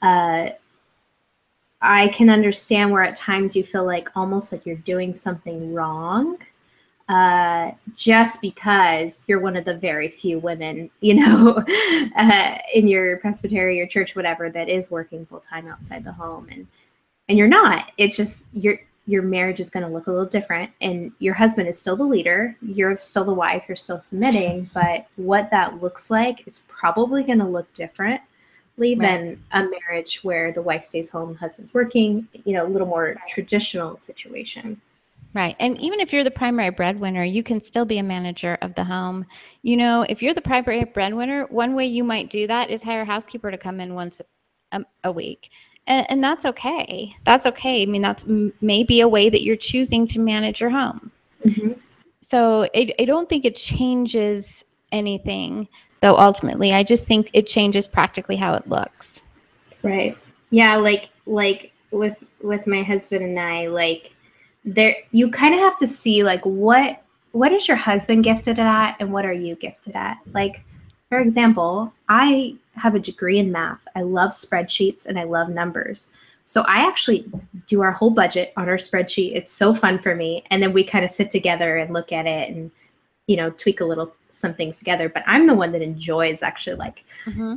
[0.00, 0.50] uh,
[1.82, 6.38] I can understand where at times you feel like almost like you're doing something wrong
[7.08, 11.64] uh, just because you're one of the very few women, you know,
[12.16, 16.48] uh, in your presbytery or church, whatever, that is working full time outside the home,
[16.50, 16.66] and
[17.28, 17.92] and you're not.
[17.96, 21.66] It's just your your marriage is going to look a little different, and your husband
[21.66, 22.54] is still the leader.
[22.60, 23.64] You're still the wife.
[23.68, 28.20] You're still submitting, but what that looks like is probably going to look different
[28.76, 32.28] than a marriage where the wife stays home, husband's working.
[32.44, 34.78] You know, a little more traditional situation.
[35.34, 35.54] Right.
[35.60, 38.84] And even if you're the primary breadwinner, you can still be a manager of the
[38.84, 39.26] home.
[39.62, 43.02] You know, if you're the primary breadwinner, one way you might do that is hire
[43.02, 44.24] a housekeeper to come in once a,
[44.76, 45.50] um, a week.
[45.86, 47.14] And, and that's okay.
[47.24, 47.82] That's okay.
[47.82, 51.12] I mean, that's m- maybe a way that you're choosing to manage your home.
[51.44, 51.72] Mm-hmm.
[52.20, 55.68] So I, I don't think it changes anything,
[56.00, 56.72] though, ultimately.
[56.72, 59.22] I just think it changes practically how it looks.
[59.82, 60.16] Right.
[60.50, 64.14] Yeah, like like with with my husband and I, like
[64.64, 67.02] there you kind of have to see like what
[67.32, 70.18] what is your husband gifted at and what are you gifted at?
[70.32, 70.64] Like
[71.08, 73.86] for example, I have a degree in math.
[73.96, 76.16] I love spreadsheets and I love numbers.
[76.44, 77.30] So I actually
[77.66, 79.34] do our whole budget on our spreadsheet.
[79.34, 80.44] It's so fun for me.
[80.50, 82.70] And then we kind of sit together and look at it and
[83.28, 86.76] you know, tweak a little some things together, but I'm the one that enjoys actually
[86.76, 87.04] like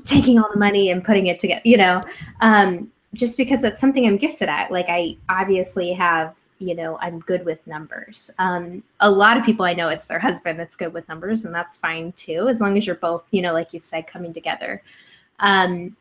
[0.04, 2.02] taking all the money and putting it together, you know,
[2.41, 4.72] um, just because that's something I'm gifted at.
[4.72, 8.32] Like I obviously have, you know, I'm good with numbers.
[8.39, 11.53] Um, a lot of people I know it's their husband that's good with numbers, and
[11.53, 14.82] that's fine too, as long as you're both, you know, like you said, coming together.
[15.39, 15.95] Um,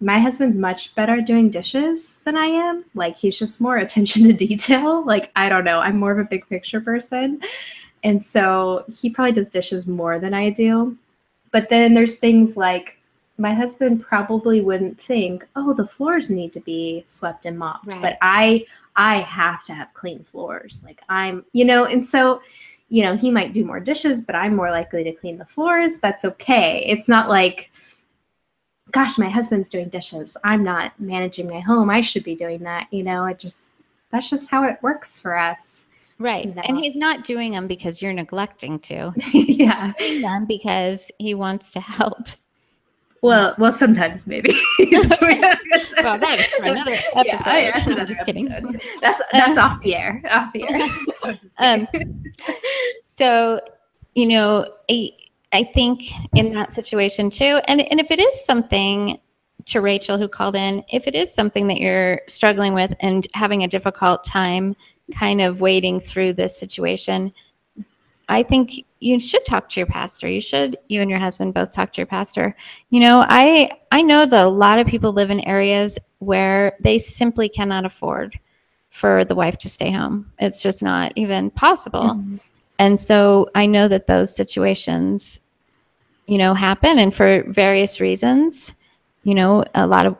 [0.00, 2.84] my husband's much better at doing dishes than I am.
[2.94, 5.04] Like he's just more attention to detail.
[5.04, 7.40] Like I don't know, I'm more of a big picture person.
[8.02, 10.96] And so he probably does dishes more than I do.
[11.52, 12.98] But then there's things like
[13.38, 18.02] my husband probably wouldn't think, "Oh, the floors need to be swept and mopped." Right.
[18.02, 18.66] But I
[18.96, 20.82] I have to have clean floors.
[20.84, 22.42] Like I'm, you know, and so
[22.90, 25.98] you know, he might do more dishes, but I'm more likely to clean the floors.
[25.98, 26.84] That's okay.
[26.86, 27.70] It's not like
[28.94, 30.36] gosh, my husband's doing dishes.
[30.44, 31.90] I'm not managing my home.
[31.90, 33.26] I should be doing that, you know.
[33.26, 33.76] It just
[34.10, 35.86] that's just how it works for us.
[36.20, 36.44] Right.
[36.46, 36.62] you know?
[36.64, 39.12] And he's not doing them because you're neglecting to.
[39.32, 39.92] yeah.
[39.98, 42.28] He's doing them because he wants to help.
[43.24, 44.50] Well, well, sometimes maybe.
[44.78, 47.24] well, that is for another episode.
[47.24, 48.52] Yeah, that's another just kidding.
[48.52, 48.82] episode.
[49.00, 50.20] That's that's off the air.
[50.30, 51.38] Off the air.
[51.58, 51.88] Um,
[53.02, 53.62] so,
[54.14, 55.12] you know, I,
[55.54, 56.02] I think
[56.36, 59.18] in that situation too, and, and if it is something
[59.64, 63.62] to Rachel who called in, if it is something that you're struggling with and having
[63.62, 64.76] a difficult time
[65.14, 67.32] kind of wading through this situation,
[68.28, 70.28] I think you should talk to your pastor.
[70.28, 72.56] You should, you and your husband both talk to your pastor.
[72.90, 76.98] You know, I I know that a lot of people live in areas where they
[76.98, 78.38] simply cannot afford
[78.90, 80.32] for the wife to stay home.
[80.38, 82.14] It's just not even possible.
[82.14, 82.36] Mm-hmm.
[82.78, 85.40] And so I know that those situations,
[86.26, 88.74] you know, happen and for various reasons,
[89.22, 90.16] you know, a lot of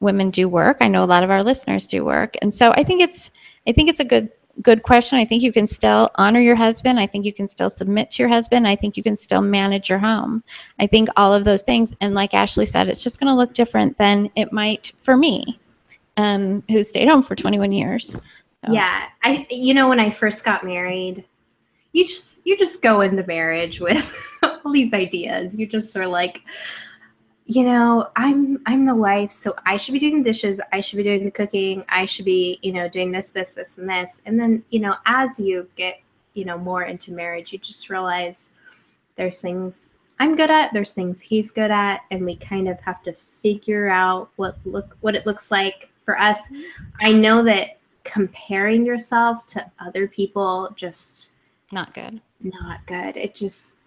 [0.00, 0.78] women do work.
[0.80, 2.36] I know a lot of our listeners do work.
[2.40, 3.30] And so I think it's
[3.66, 4.30] I think it's a good
[4.62, 5.18] good question.
[5.18, 6.98] I think you can still honor your husband.
[6.98, 8.66] I think you can still submit to your husband.
[8.66, 10.42] I think you can still manage your home.
[10.78, 11.94] I think all of those things.
[12.00, 15.58] And like Ashley said, it's just going to look different than it might for me,
[16.16, 18.14] um, who stayed home for 21 years.
[18.64, 18.72] So.
[18.72, 21.24] Yeah, I you know when I first got married,
[21.92, 25.58] you just you just go into marriage with all these ideas.
[25.58, 26.42] You just are like,
[27.50, 30.98] you know, I'm I'm the wife, so I should be doing the dishes, I should
[30.98, 34.20] be doing the cooking, I should be, you know, doing this, this, this, and this.
[34.26, 35.98] And then, you know, as you get,
[36.34, 38.52] you know, more into marriage, you just realize
[39.16, 43.02] there's things I'm good at, there's things he's good at, and we kind of have
[43.04, 46.50] to figure out what look what it looks like for us.
[46.50, 46.62] Mm-hmm.
[47.00, 51.30] I know that comparing yourself to other people just
[51.72, 52.20] not good.
[52.42, 53.16] Not good.
[53.16, 53.77] It just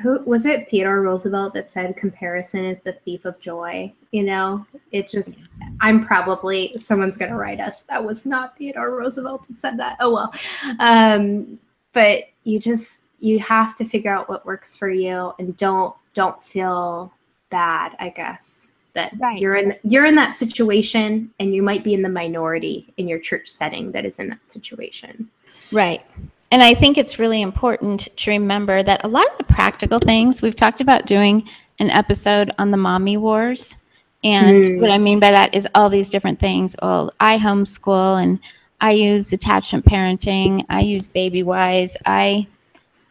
[0.00, 4.66] who was it Theodore Roosevelt that said comparison is the thief of joy, you know?
[4.92, 5.36] It just
[5.80, 9.96] I'm probably someone's going to write us that was not Theodore Roosevelt that said that.
[10.00, 10.34] Oh well.
[10.78, 11.58] Um
[11.92, 16.42] but you just you have to figure out what works for you and don't don't
[16.42, 17.12] feel
[17.50, 19.38] bad, I guess that right.
[19.38, 23.18] you're in you're in that situation and you might be in the minority in your
[23.18, 25.28] church setting that is in that situation
[25.72, 26.02] right
[26.50, 30.42] and i think it's really important to remember that a lot of the practical things
[30.42, 31.48] we've talked about doing
[31.78, 33.76] an episode on the mommy wars
[34.24, 34.80] and mm.
[34.80, 38.38] what i mean by that is all these different things well i homeschool and
[38.80, 41.96] i use attachment parenting i use baby wise.
[42.06, 42.46] i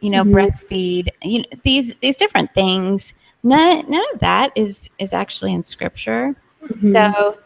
[0.00, 0.34] you know mm-hmm.
[0.34, 5.64] breastfeed you know these these different things none, none of that is is actually in
[5.64, 6.34] scripture
[6.64, 6.92] mm-hmm.
[6.92, 7.38] so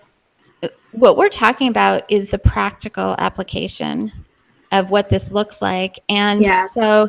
[0.92, 4.12] what we're talking about is the practical application
[4.74, 6.66] of what this looks like and yeah.
[6.66, 7.08] so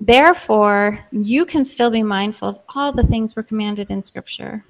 [0.00, 4.64] therefore you can still be mindful of all the things we're commanded in scripture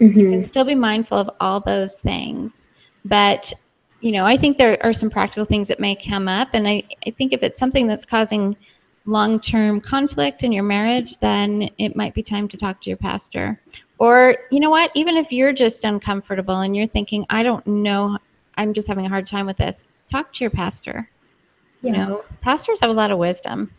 [0.00, 0.18] mm-hmm.
[0.18, 2.68] you can still be mindful of all those things
[3.04, 3.52] but
[4.00, 6.82] you know i think there are some practical things that may come up and i,
[7.06, 8.56] I think if it's something that's causing
[9.06, 12.96] long term conflict in your marriage, then it might be time to talk to your
[12.96, 13.60] pastor.
[13.98, 18.18] Or, you know what, even if you're just uncomfortable and you're thinking, I don't know,
[18.56, 21.10] I'm just having a hard time with this, talk to your pastor.
[21.82, 23.72] You know, pastors have a lot of wisdom.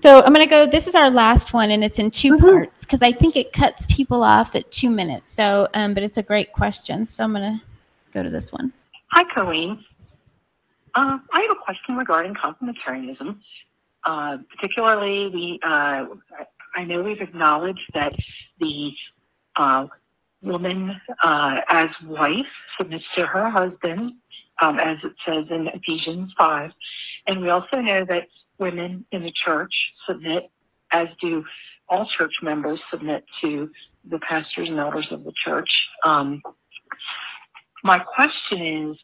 [0.00, 0.66] So I'm going to go.
[0.66, 2.44] This is our last one, and it's in 2 mm-hmm.
[2.44, 5.32] parts because I think it cuts people off at two minutes.
[5.32, 7.06] So, um, but it's a great question.
[7.06, 7.64] So I'm going to
[8.12, 8.72] go to this one.
[9.12, 9.78] Hi, Coleen.
[10.94, 13.38] Uh, I have a question regarding complementarianism.
[14.04, 16.06] Uh, particularly, we uh,
[16.74, 18.14] I know we've acknowledged that
[18.60, 18.90] the
[19.56, 19.86] uh,
[20.42, 22.46] woman uh, as wife
[22.78, 24.12] submits to her husband,
[24.60, 26.70] um, as it says in Ephesians 5.
[27.26, 29.72] And we also know that women in the church
[30.08, 30.50] submit,
[30.92, 31.44] as do
[31.88, 33.70] all church members, submit to
[34.10, 35.68] the pastors and elders of the church.
[36.04, 36.42] Um,
[37.84, 38.96] my question is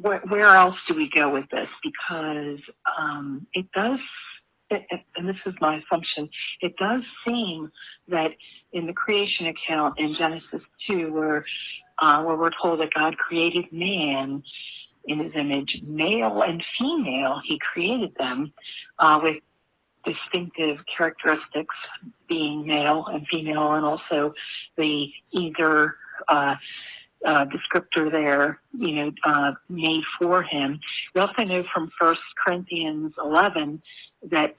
[0.00, 1.68] where, where else do we go with this?
[1.82, 2.58] Because
[2.98, 3.98] um, it does,
[4.70, 4.82] it,
[5.16, 6.28] and this is my assumption,
[6.60, 7.70] it does seem
[8.08, 8.30] that
[8.72, 11.44] in the creation account in Genesis 2, where,
[12.00, 14.42] uh, where we're told that God created man
[15.06, 18.52] in his image, male and female, he created them
[18.98, 19.36] uh, with
[20.04, 21.74] distinctive characteristics,
[22.28, 24.32] being male and female, and also
[24.76, 25.96] the either.
[26.28, 26.54] Uh,
[27.24, 30.78] uh, descriptor there, you know, uh, made for him.
[31.14, 33.80] We also know from First Corinthians 11
[34.30, 34.54] that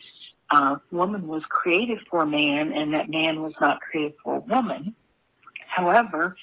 [0.51, 4.95] uh, woman was created for man and that man was not created for woman.
[5.67, 6.35] However,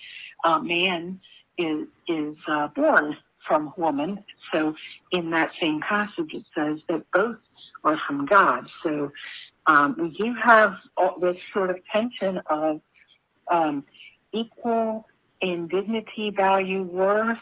[0.45, 1.21] uh, man
[1.59, 3.17] is is uh, born
[3.47, 4.23] from woman.
[4.53, 4.75] So
[5.11, 7.37] in that same passage, it says that both
[7.85, 8.67] are from God.
[8.83, 9.11] So
[9.67, 10.75] um, we do have
[11.21, 12.81] this sort of tension of
[13.51, 13.85] um,
[14.33, 15.07] equal
[15.41, 17.39] in dignity, value, worth,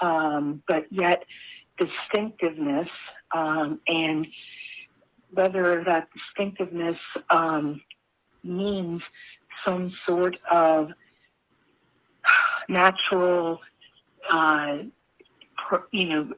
[0.00, 1.24] um, but yet
[1.78, 2.88] distinctiveness,
[3.34, 4.26] um, and
[5.32, 6.98] whether that distinctiveness
[7.30, 7.80] um,
[8.42, 9.00] means
[9.66, 10.90] some sort of
[12.68, 13.60] natural,
[14.30, 14.78] uh,
[15.92, 16.28] you know,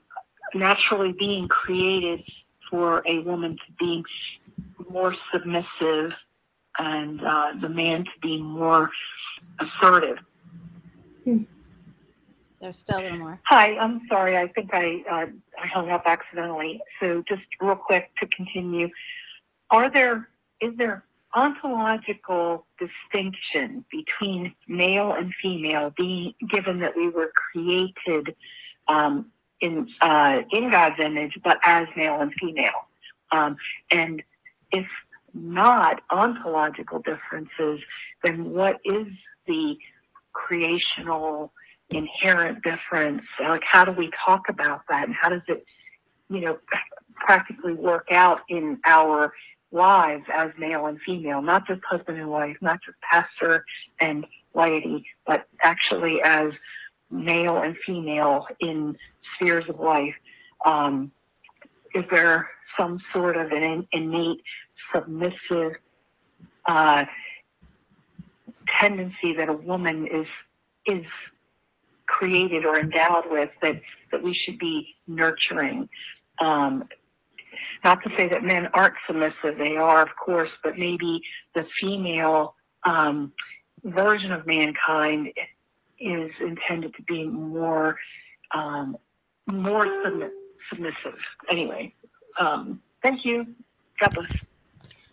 [0.54, 2.22] naturally being created
[2.70, 4.04] for a woman to be
[4.90, 6.12] more submissive
[6.78, 8.90] and uh, the man to be more
[9.60, 10.18] assertive.
[12.60, 13.40] There's still a little more.
[13.46, 14.38] Hi, I'm sorry.
[14.38, 15.26] I think I uh,
[15.60, 16.80] I hung up accidentally.
[17.00, 18.88] So just real quick to continue,
[19.70, 20.28] are there
[20.60, 21.04] is there
[21.34, 28.34] ontological distinction between male and female, being given that we were created
[28.88, 29.26] um,
[29.60, 32.88] in uh, in God's image, but as male and female,
[33.30, 33.56] um,
[33.90, 34.22] and
[34.72, 34.86] if
[35.34, 37.80] not ontological differences,
[38.24, 39.06] then what is
[39.46, 39.76] the
[40.32, 41.52] creational
[41.90, 43.22] inherent difference.
[43.40, 45.64] Like, how do we talk about that, and how does it,
[46.28, 46.58] you know,
[47.14, 49.32] practically work out in our
[49.70, 53.64] lives as male and female, not just husband and wife, not just pastor
[54.00, 56.52] and laity, but actually as
[57.12, 58.96] male and female in
[59.34, 60.14] spheres of life.
[60.64, 61.12] Um,
[61.94, 62.48] is there
[62.78, 64.40] some sort of an innate
[64.94, 65.72] submissive
[66.66, 67.04] uh,
[68.80, 70.26] tendency that a woman is
[70.86, 71.04] is
[72.06, 75.88] created or endowed with that that we should be nurturing?
[76.40, 76.88] Um,
[77.84, 81.20] not to say that men aren't submissive, they are, of course, but maybe
[81.54, 82.54] the female
[82.84, 83.32] um,
[83.84, 85.28] version of mankind
[86.02, 87.96] is intended to be more
[88.54, 88.96] um,
[89.50, 90.30] more submi-
[90.68, 91.18] submissive.
[91.50, 91.94] Anyway,
[92.38, 93.46] um, thank you.
[94.00, 94.32] God bless.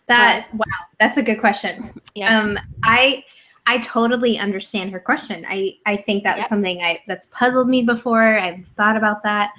[0.06, 0.64] That wow,
[0.98, 2.00] that's a good question.
[2.14, 2.38] Yeah.
[2.38, 3.24] Um, I
[3.66, 5.46] I totally understand her question.
[5.48, 6.48] I I think that's yep.
[6.48, 8.38] something I that's puzzled me before.
[8.38, 9.52] I've thought about that,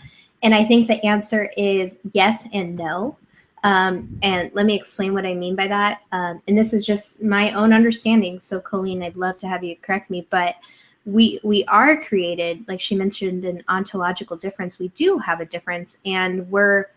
[0.43, 3.17] and I think the answer is yes and no.
[3.63, 6.01] Um, and let me explain what I mean by that.
[6.11, 8.39] Um, and this is just my own understanding.
[8.39, 10.55] So, Coleen, I'd love to have you correct me, but
[11.05, 14.79] we we are created, like she mentioned, an ontological difference.
[14.79, 16.87] We do have a difference, and we're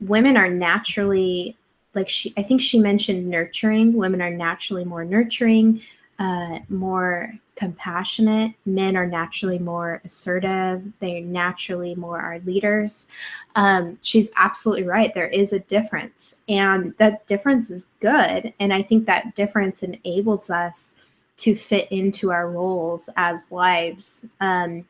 [0.00, 1.56] women are naturally
[1.94, 2.32] like she.
[2.36, 3.92] I think she mentioned nurturing.
[3.92, 5.82] Women are naturally more nurturing,
[6.18, 8.54] uh, more compassionate.
[8.64, 10.82] Men are naturally more assertive.
[11.00, 13.10] They're naturally more our leaders.
[13.56, 15.12] Um, she's absolutely right.
[15.12, 18.54] There is a difference, and that difference is good.
[18.58, 20.96] And I think that difference enables us
[21.38, 24.86] to fit into our roles as wives um,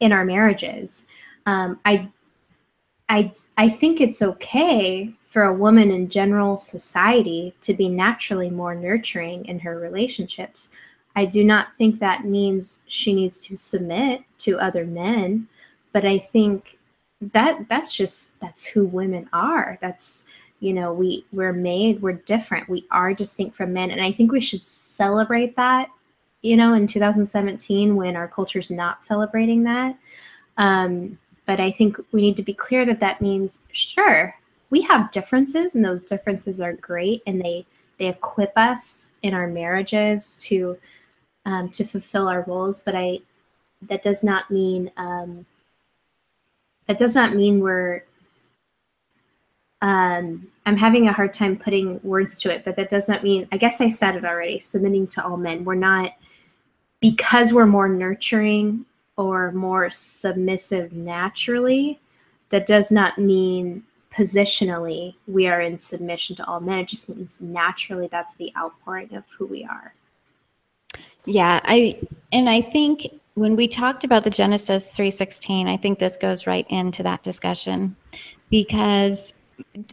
[0.00, 1.06] in our marriages.
[1.46, 2.08] Um, I,
[3.08, 8.74] I, I think it's okay for a woman in general society to be naturally more
[8.74, 10.70] nurturing in her relationships.
[11.14, 15.48] I do not think that means she needs to submit to other men,
[15.92, 16.78] but I think
[17.20, 19.78] that that's just that's who women are.
[19.80, 20.26] That's
[20.60, 24.32] you know we we're made we're different we are distinct from men and i think
[24.32, 25.88] we should celebrate that
[26.42, 29.96] you know in 2017 when our culture's not celebrating that
[30.56, 34.34] um, but i think we need to be clear that that means sure
[34.70, 37.64] we have differences and those differences are great and they
[37.98, 40.76] they equip us in our marriages to
[41.44, 42.80] um, to fulfill our roles.
[42.80, 43.20] But I
[43.82, 45.46] that does not mean um,
[46.86, 48.04] that does not mean we're
[49.86, 53.46] um, I'm having a hard time putting words to it, but that does not mean,
[53.52, 55.64] I guess I said it already, submitting to all men.
[55.64, 56.16] We're not,
[56.98, 58.84] because we're more nurturing
[59.16, 62.00] or more submissive naturally,
[62.48, 66.80] that does not mean positionally we are in submission to all men.
[66.80, 69.94] It just means naturally that's the outpouring of who we are.
[71.26, 72.00] Yeah, I
[72.32, 76.66] and I think when we talked about the Genesis 3:16, I think this goes right
[76.68, 77.94] into that discussion
[78.50, 79.34] because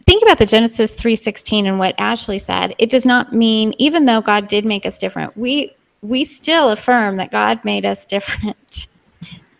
[0.06, 2.74] think about the Genesis 3:16 and what Ashley said.
[2.78, 7.16] It does not mean even though God did make us different, we we still affirm
[7.16, 8.86] that God made us different.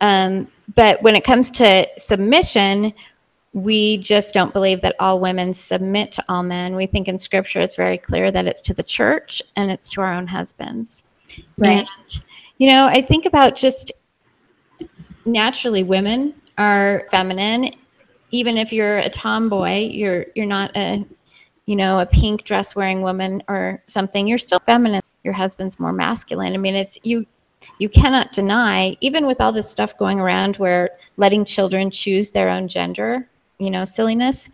[0.01, 2.93] Um, but when it comes to submission,
[3.55, 6.75] we just don't believe that all women submit to all men.
[6.75, 10.01] We think in scripture it's very clear that it's to the church and it's to
[10.01, 11.09] our own husbands.
[11.57, 11.87] Right.
[11.87, 12.23] And,
[12.59, 13.93] you know, I think about just
[15.25, 17.75] naturally women are feminine.
[18.35, 21.07] Even if you're a tomboy, you're you're not a
[21.67, 25.03] you know, a pink dress wearing woman or something, you're still feminine.
[25.23, 26.53] Your husband's more masculine.
[26.53, 27.27] I mean, it's you
[27.79, 32.51] you cannot deny even with all this stuff going around where letting children choose their
[32.51, 33.27] own gender,
[33.59, 34.51] you know, silliness.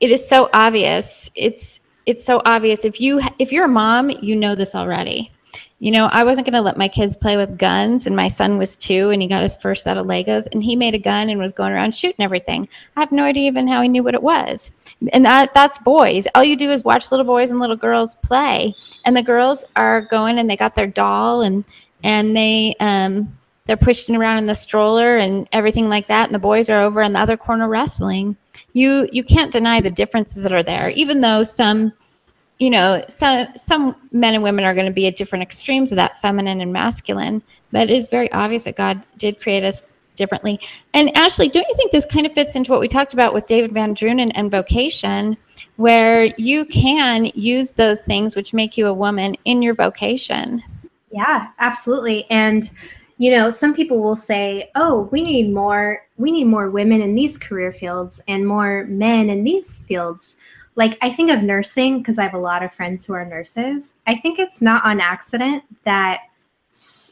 [0.00, 1.30] It is so obvious.
[1.36, 5.30] It's it's so obvious if you if you're a mom, you know this already
[5.84, 8.56] you know, I wasn't going to let my kids play with guns, and my son
[8.56, 11.28] was two, and he got his first set of Legos, and he made a gun
[11.28, 12.66] and was going around shooting everything.
[12.96, 14.70] I have no idea even how he knew what it was.
[15.12, 16.26] And that that's boys.
[16.34, 18.74] All you do is watch little boys and little girls play,
[19.04, 21.66] and the girls are going and they got their doll and
[22.02, 26.38] and they um they're pushing around in the stroller and everything like that, and the
[26.38, 28.38] boys are over in the other corner wrestling.
[28.72, 31.92] You you can't deny the differences that are there, even though some
[32.58, 35.96] you know, some some men and women are going to be at different extremes of
[35.96, 37.42] that feminine and masculine,
[37.72, 40.60] but it is very obvious that God did create us differently.
[40.92, 43.48] And Ashley, don't you think this kind of fits into what we talked about with
[43.48, 45.36] David VanDrunen and vocation,
[45.76, 50.62] where you can use those things which make you a woman in your vocation?
[51.10, 52.26] Yeah, absolutely.
[52.30, 52.70] And
[53.18, 57.14] you know, some people will say, "Oh, we need more we need more women in
[57.14, 60.38] these career fields and more men in these fields."
[60.76, 63.96] Like I think of nursing because I have a lot of friends who are nurses.
[64.06, 66.22] I think it's not on accident that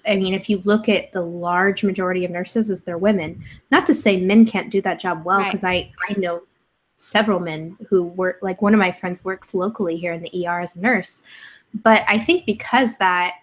[0.08, 3.44] I mean, if you look at the large majority of nurses, is they're women.
[3.70, 5.46] Not to say men can't do that job well, Right.
[5.46, 6.42] because I I know
[6.96, 8.38] several men who work.
[8.42, 11.26] Like one of my friends works locally here in the ER as a nurse,
[11.82, 13.34] but I think because that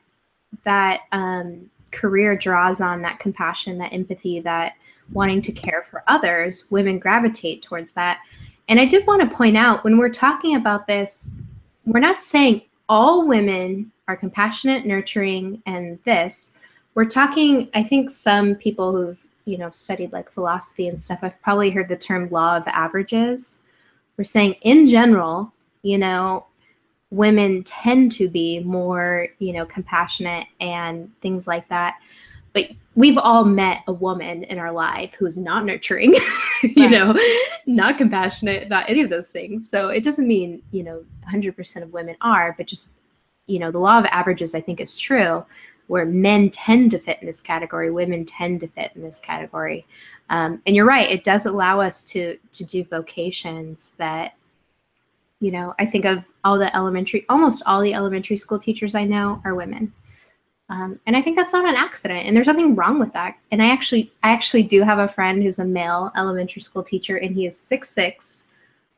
[0.66, 4.74] that um, career draws on that compassion, that empathy, that
[5.14, 8.20] wanting to care for others, women gravitate towards that.
[8.70, 11.42] And I did want to point out when we're talking about this,
[11.86, 16.60] we're not saying all women are compassionate, nurturing, and this.
[16.94, 21.42] We're talking, I think some people who've, you know, studied like philosophy and stuff, I've
[21.42, 23.64] probably heard the term law of averages.
[24.18, 25.52] We're saying in general,
[25.82, 26.46] you know,
[27.10, 31.96] women tend to be more, you know, compassionate and things like that.
[32.54, 32.66] But
[33.00, 36.14] we've all met a woman in our life who's not nurturing,
[36.64, 36.92] you Right.
[36.92, 37.18] know,
[37.66, 39.70] not compassionate, not any of those things.
[39.70, 42.96] So it doesn't mean, you know, 100% of women are, but just,
[43.48, 45.46] you know, the law of averages, I think, is true,
[45.88, 49.88] where men tend to fit in this category, women tend to fit in this category.
[50.30, 54.34] Um, and you're right, it does allow us to to do vocations that
[55.40, 59.06] you know, I think of all the elementary, almost all the elementary school teachers I
[59.06, 59.94] know are women.
[60.70, 63.36] Um, and I think that's not an accident, and there's nothing wrong with that.
[63.52, 67.18] And I actually, I actually do have a friend who's a male elementary school teacher,
[67.18, 68.50] and he is six six,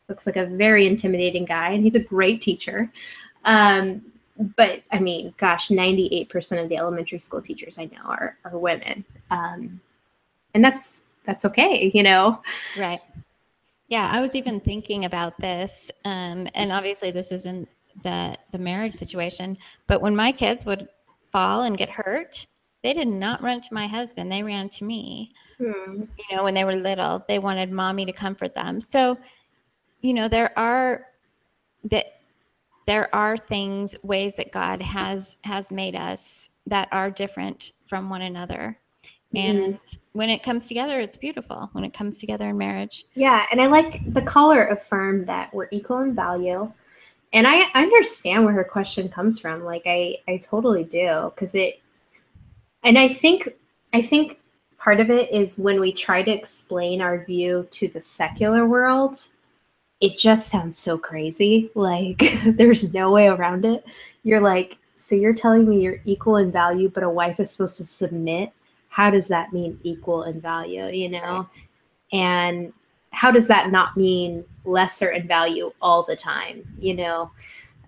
[0.10, 2.92] looks like a very intimidating guy, and he's a great teacher.
[3.46, 4.02] Um,
[4.58, 8.38] but I mean, gosh, ninety eight percent of the elementary school teachers I know are
[8.44, 9.80] are women, um,
[10.54, 12.42] and that's that's okay, you know.
[12.78, 13.00] Right.
[13.88, 17.70] Yeah, I was even thinking about this, um, and obviously this isn't
[18.04, 19.58] the the marriage situation.
[19.88, 20.90] But when my kids would
[21.32, 22.46] fall and get hurt,
[22.84, 25.34] they did not run to my husband; they ran to me.
[25.58, 26.04] Hmm.
[26.18, 28.82] You know, when they were little, they wanted mommy to comfort them.
[28.82, 29.18] So,
[30.02, 31.06] you know, there are
[31.86, 32.22] that
[32.88, 38.22] there are things, ways that God has has made us that are different from one
[38.22, 38.78] another.
[39.34, 39.80] And
[40.12, 41.70] when it comes together, it's beautiful.
[41.72, 43.06] When it comes together in marriage.
[43.14, 46.72] Yeah, and I like the caller affirmed that we're equal in value.
[47.34, 49.64] And I understand where her question comes from.
[49.64, 51.80] Like I I totally do because it
[52.84, 53.50] and I think
[53.94, 54.40] I think
[54.78, 59.28] part of it is when we try to explain our view to the secular world,
[60.02, 61.70] it just sounds so crazy.
[61.76, 63.86] Like there's no way around it.
[64.24, 67.78] You're like, so you're telling me you're equal in value, but a wife is supposed
[67.78, 68.52] to submit?
[68.90, 70.86] How does that mean equal in value?
[70.88, 71.50] You know?
[72.12, 72.74] And
[73.12, 76.64] how does that not mean lesser in value all the time?
[76.80, 77.32] You know?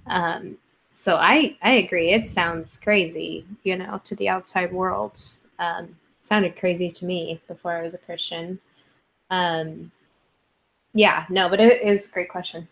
[0.08, 0.58] Um,
[0.92, 2.12] so I I agree.
[2.12, 5.20] It sounds crazy, you know, to the outside world.
[5.60, 8.60] Um, sounded crazy to me before I was a Christian.
[9.30, 9.92] Um,
[10.94, 12.68] yeah, no, but it is a great question.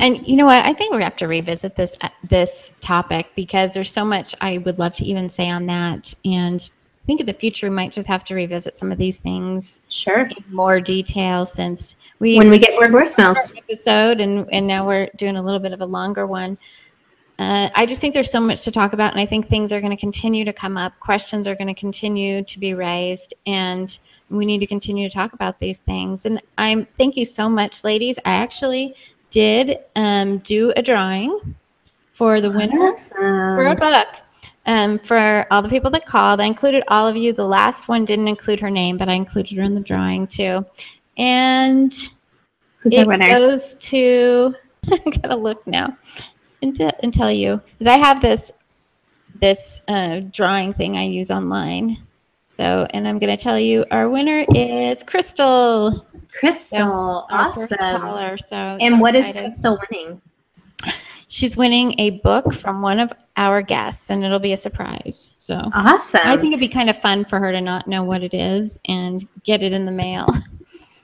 [0.00, 0.64] And you know what?
[0.64, 4.58] I think we're have to revisit this uh, this topic because there's so much I
[4.58, 6.14] would love to even say on that.
[6.24, 6.68] And
[7.02, 9.80] I think in the future we might just have to revisit some of these things.
[9.88, 10.20] Sure.
[10.26, 13.56] In more detail since we When we get more voicemails.
[13.56, 16.58] episode and and now we're doing a little bit of a longer one.
[17.38, 19.80] Uh, I just think there's so much to talk about, and I think things are
[19.80, 20.92] going to continue to come up.
[21.00, 23.96] Questions are going to continue to be raised, and
[24.28, 26.26] we need to continue to talk about these things.
[26.26, 28.18] And I'm thank you so much, ladies.
[28.26, 28.94] I actually
[29.30, 31.56] did um, do a drawing
[32.12, 34.08] for the winner for a book.
[34.66, 37.32] Um, for all the people that called, I included all of you.
[37.32, 40.64] The last one didn't include her name, but I included her in the drawing too.
[41.16, 41.92] And
[42.78, 44.54] Who's it goes to.
[44.90, 45.96] I gotta look now
[46.62, 48.52] and, t- and tell you because I have this
[49.40, 51.98] this uh, drawing thing I use online.
[52.50, 56.06] So, and I'm gonna tell you our winner is Crystal.
[56.38, 57.78] Crystal, first awesome.
[57.78, 59.46] caller, so And so what is excited.
[59.46, 60.22] Crystal winning?
[61.32, 65.32] She's winning a book from one of our guests, and it'll be a surprise.
[65.36, 66.22] So Awesome.
[66.24, 68.80] I think it'd be kind of fun for her to not know what it is
[68.86, 70.26] and get it in the mail.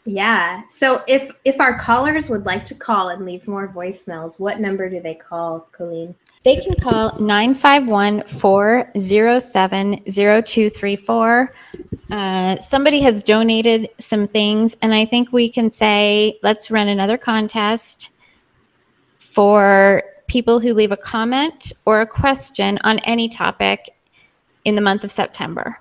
[0.04, 0.62] Yeah.
[0.68, 4.88] So if if our callers would like to call and leave more voicemails, what number
[4.88, 6.14] do they call, Coleen?
[6.44, 11.54] They can call 951 407 0234.
[12.10, 17.18] Uh, Somebody has donated some things, and I think we can say, let's run another
[17.18, 18.10] contest
[19.18, 23.90] for people who leave a comment or a question on any topic
[24.64, 25.78] in the month of September.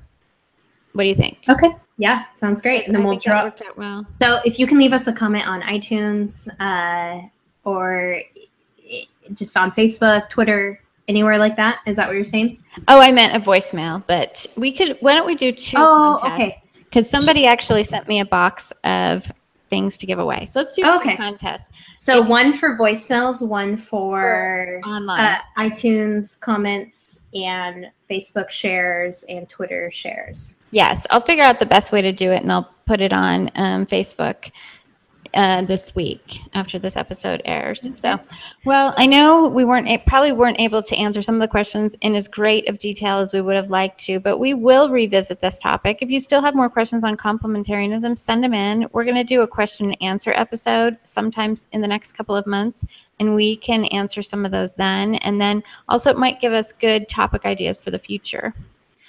[0.94, 1.40] What do you think?
[1.50, 1.76] Okay.
[1.98, 2.86] Yeah, sounds great.
[2.86, 3.52] And then I we'll draw.
[3.78, 4.06] well.
[4.12, 7.26] So if you can leave us a comment on iTunes uh,
[7.64, 8.22] or
[9.34, 12.60] just on Facebook, Twitter, anywhere like that, is that what you're saying?
[12.88, 14.98] Oh, I meant a voicemail, but we could.
[15.00, 16.42] Why don't we do two Oh, contests?
[16.42, 16.62] okay.
[16.84, 19.30] Because somebody actually sent me a box of
[19.70, 20.46] things to give away.
[20.46, 21.12] So let's do Okay.
[21.12, 21.72] two contests.
[21.98, 25.20] So one for voicemails, one for online.
[25.20, 30.62] uh, iTunes comments, and Facebook shares and Twitter shares.
[30.72, 33.50] Yes, I'll figure out the best way to do it, and I'll put it on
[33.56, 34.52] um, Facebook
[35.36, 37.90] uh, this week after this episode airs.
[38.00, 38.20] So,
[38.64, 41.96] well, I know we weren't a- probably weren't able to answer some of the questions
[42.02, 45.42] in as great of detail as we would have liked to, but we will revisit
[45.42, 46.00] this topic.
[46.02, 48.88] If you still have more questions on complementarianism, send them in.
[48.94, 52.48] We're going to do a question and answer episode sometimes in the next couple of
[52.48, 52.86] months,
[53.20, 55.16] and we can answer some of those then.
[55.16, 58.54] And then also, it might give us good topic ideas for the future.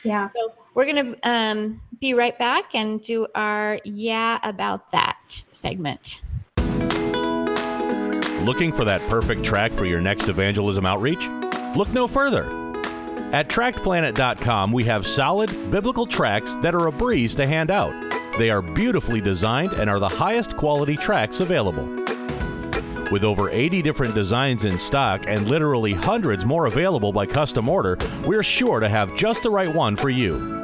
[0.06, 0.28] Yeah.
[0.34, 6.20] So we're going to um, be right back and do our Yeah About That segment.
[8.44, 11.28] Looking for that perfect track for your next evangelism outreach?
[11.74, 12.44] Look no further.
[13.32, 17.92] At TractPlanet.com, we have solid biblical tracts that are a breeze to hand out.
[18.38, 22.05] They are beautifully designed and are the highest quality tracts available.
[23.12, 27.96] With over 80 different designs in stock and literally hundreds more available by custom order,
[28.24, 30.60] we're sure to have just the right one for you.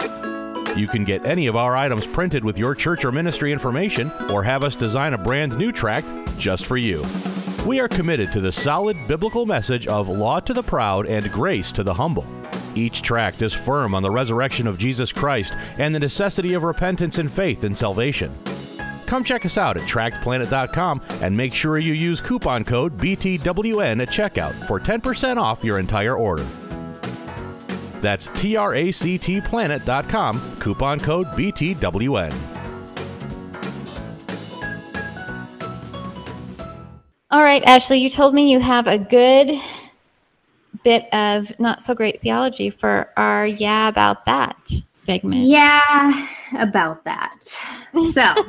[0.74, 4.42] You can get any of our items printed with your church or ministry information or
[4.42, 7.06] have us design a brand new tract just for you.
[7.64, 11.70] We are committed to the solid biblical message of law to the proud and grace
[11.72, 12.26] to the humble.
[12.74, 17.18] Each tract is firm on the resurrection of Jesus Christ and the necessity of repentance
[17.18, 18.36] and faith in salvation.
[19.12, 24.08] Come check us out at tractplanet.com and make sure you use coupon code BTWN at
[24.08, 26.46] checkout for 10% off your entire order.
[28.00, 32.32] That's tractplanet.com, coupon code BTWN.
[37.30, 39.60] All right, Ashley, you told me you have a good
[40.84, 44.56] bit of not so great theology for our Yeah About That
[44.96, 45.42] segment.
[45.42, 46.12] Yeah,
[46.58, 47.44] about that.
[48.10, 48.34] So,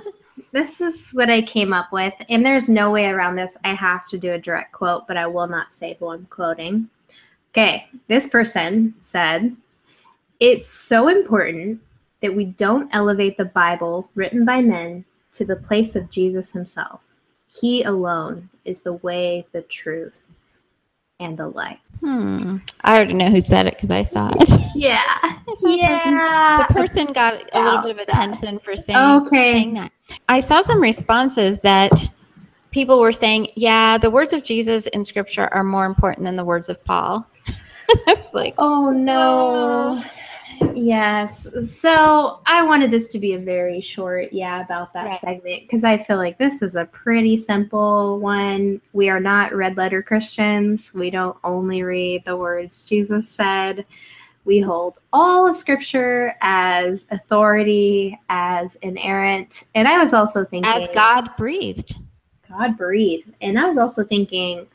[0.53, 3.57] this is what I came up with, and there's no way around this.
[3.65, 6.89] I have to do a direct quote, but I will not say who I'm quoting.
[7.51, 9.55] Okay, this person said,
[10.39, 11.81] It's so important
[12.21, 15.03] that we don't elevate the Bible written by men
[15.33, 17.01] to the place of Jesus himself.
[17.59, 20.31] He alone is the way, the truth,
[21.19, 21.79] and the life.
[21.99, 22.57] Hmm.
[22.81, 24.49] I already know who said it because I saw it.
[24.75, 24.99] Yeah.
[25.61, 26.65] yeah.
[26.67, 29.53] The person got a little bit of attention for saying, Okay.
[29.53, 29.92] saying that.
[30.29, 31.91] I saw some responses that
[32.71, 36.45] people were saying, yeah, the words of Jesus in scripture are more important than the
[36.45, 37.27] words of Paul.
[38.07, 40.03] I was like, oh no.
[40.75, 41.71] Yes.
[41.79, 45.17] So I wanted this to be a very short, yeah, about that Right.
[45.17, 48.81] segment because I feel like this is a pretty simple one.
[48.93, 50.93] We are not red letter Christians.
[50.93, 53.85] We don't only read the words Jesus said.
[54.45, 59.63] We hold all scripture as authority, as inerrant.
[59.75, 61.95] And I was also thinking, as God breathed.
[62.49, 63.33] God breathed.
[63.41, 64.67] And I was also thinking,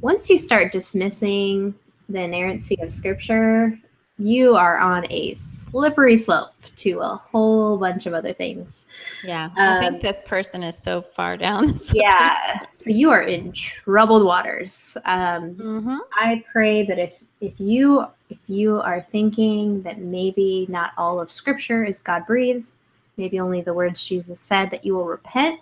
[0.00, 1.74] once you start dismissing
[2.08, 3.78] the inerrancy of scripture,
[4.18, 8.88] you are on a slippery slope to a whole bunch of other things.
[9.24, 9.50] Yeah.
[9.56, 11.78] I Um, think this person is so far down.
[11.92, 12.36] Yeah.
[12.68, 14.96] So you are in troubled waters.
[15.04, 15.96] Um, Mm-hmm.
[16.12, 21.30] I pray that if if you if you are thinking that maybe not all of
[21.30, 22.72] Scripture is God breathed,
[23.16, 25.60] maybe only the words Jesus said, that you will repent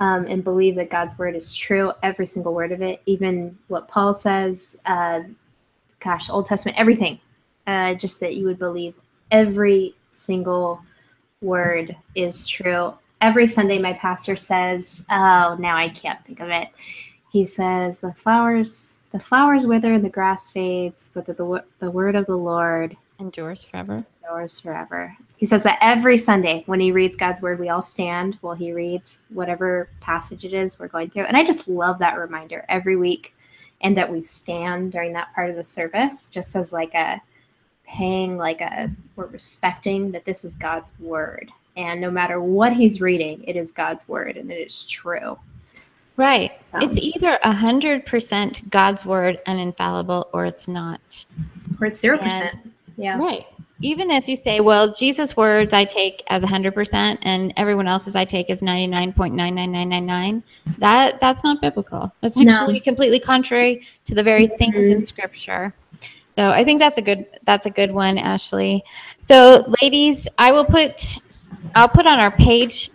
[0.00, 3.88] um, and believe that God's word is true, every single word of it, even what
[3.88, 4.80] Paul says.
[4.86, 5.20] Uh,
[6.00, 7.20] gosh, Old Testament, everything.
[7.66, 8.94] Uh, just that you would believe
[9.30, 10.82] every single
[11.40, 12.94] word is true.
[13.20, 16.68] Every Sunday, my pastor says, "Oh, now I can't think of it."
[17.30, 21.90] He says, "The flowers, the flowers wither and the grass fades, but the the, the
[21.90, 25.16] word of the Lord endures forever." Endures forever.
[25.36, 28.72] He says that every Sunday when he reads God's word, we all stand while he
[28.72, 32.96] reads whatever passage it is we're going through, and I just love that reminder every
[32.96, 33.34] week,
[33.80, 37.20] and that we stand during that part of the service just as like a
[37.90, 41.50] paying like a we're respecting that this is God's word.
[41.76, 45.38] And no matter what he's reading, it is God's word and it is true.
[46.16, 46.60] Right.
[46.60, 51.24] So- It's either a hundred percent God's word and infallible, or it's not.
[51.80, 52.56] Or it's zero percent.
[52.96, 53.18] Yeah.
[53.18, 53.46] Right.
[53.82, 57.88] Even if you say, "Well, Jesus' words I take as a hundred percent, and everyone
[57.88, 60.42] else's I take as ninety nine point nine nine nine nine nine,
[60.78, 62.12] that that's not biblical.
[62.20, 62.52] That's No.
[62.52, 65.02] actually completely contrary to the very things in mm-hmm.
[65.02, 65.72] Scripture.
[66.40, 68.82] So I think that's a good that's a good one, Ashley.
[69.20, 71.18] So, ladies, I will put
[71.74, 72.88] I'll put on our page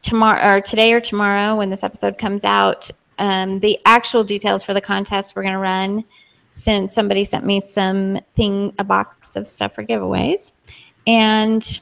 [0.00, 4.72] tomorrow or today or tomorrow when this episode comes out um, the actual details for
[4.72, 6.02] the contest we're going to run
[6.50, 10.52] since somebody sent me some thing a box of stuff for giveaways
[11.06, 11.80] and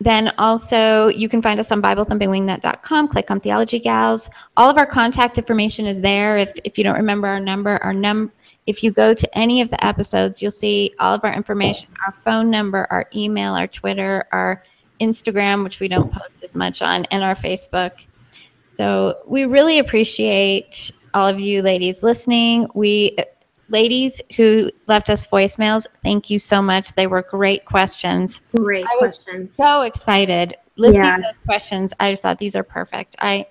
[0.00, 3.06] then also you can find us on BibleThumpingWingnut.com.
[3.06, 4.28] Click on Theology Gals.
[4.56, 6.38] All of our contact information is there.
[6.38, 8.32] If, if you don't remember our number, our num
[8.66, 12.12] if you go to any of the episodes, you'll see all of our information, our
[12.12, 14.62] phone number, our email, our Twitter, our
[15.00, 17.92] Instagram, which we don't post as much on, and our Facebook.
[18.66, 22.68] So we really appreciate all of you ladies listening.
[22.74, 23.16] We
[23.68, 26.94] ladies who left us voicemails, thank you so much.
[26.94, 28.40] They were great questions.
[28.54, 29.56] Great I was questions.
[29.56, 31.16] so excited listening Yeah.
[31.16, 31.92] to those questions.
[31.98, 33.16] I just thought these are perfect.
[33.18, 33.46] I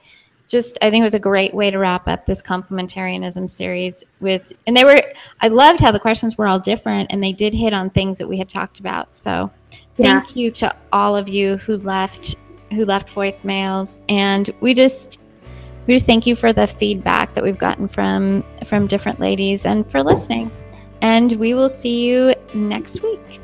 [0.52, 4.54] just I think it was a great way to wrap up this complementarianism series with
[4.68, 5.02] and they were
[5.42, 8.28] I loved how the questions were all different and they did hit on things that
[8.28, 9.16] we had talked about.
[9.16, 9.50] So
[9.98, 10.22] Yeah.
[10.22, 12.36] thank you to all of you who left
[12.72, 15.22] who left voicemails and we just
[15.88, 19.90] we just thank you for the feedback that we've gotten from from different ladies and
[19.90, 20.52] for listening.
[21.02, 23.40] And we will see you next week.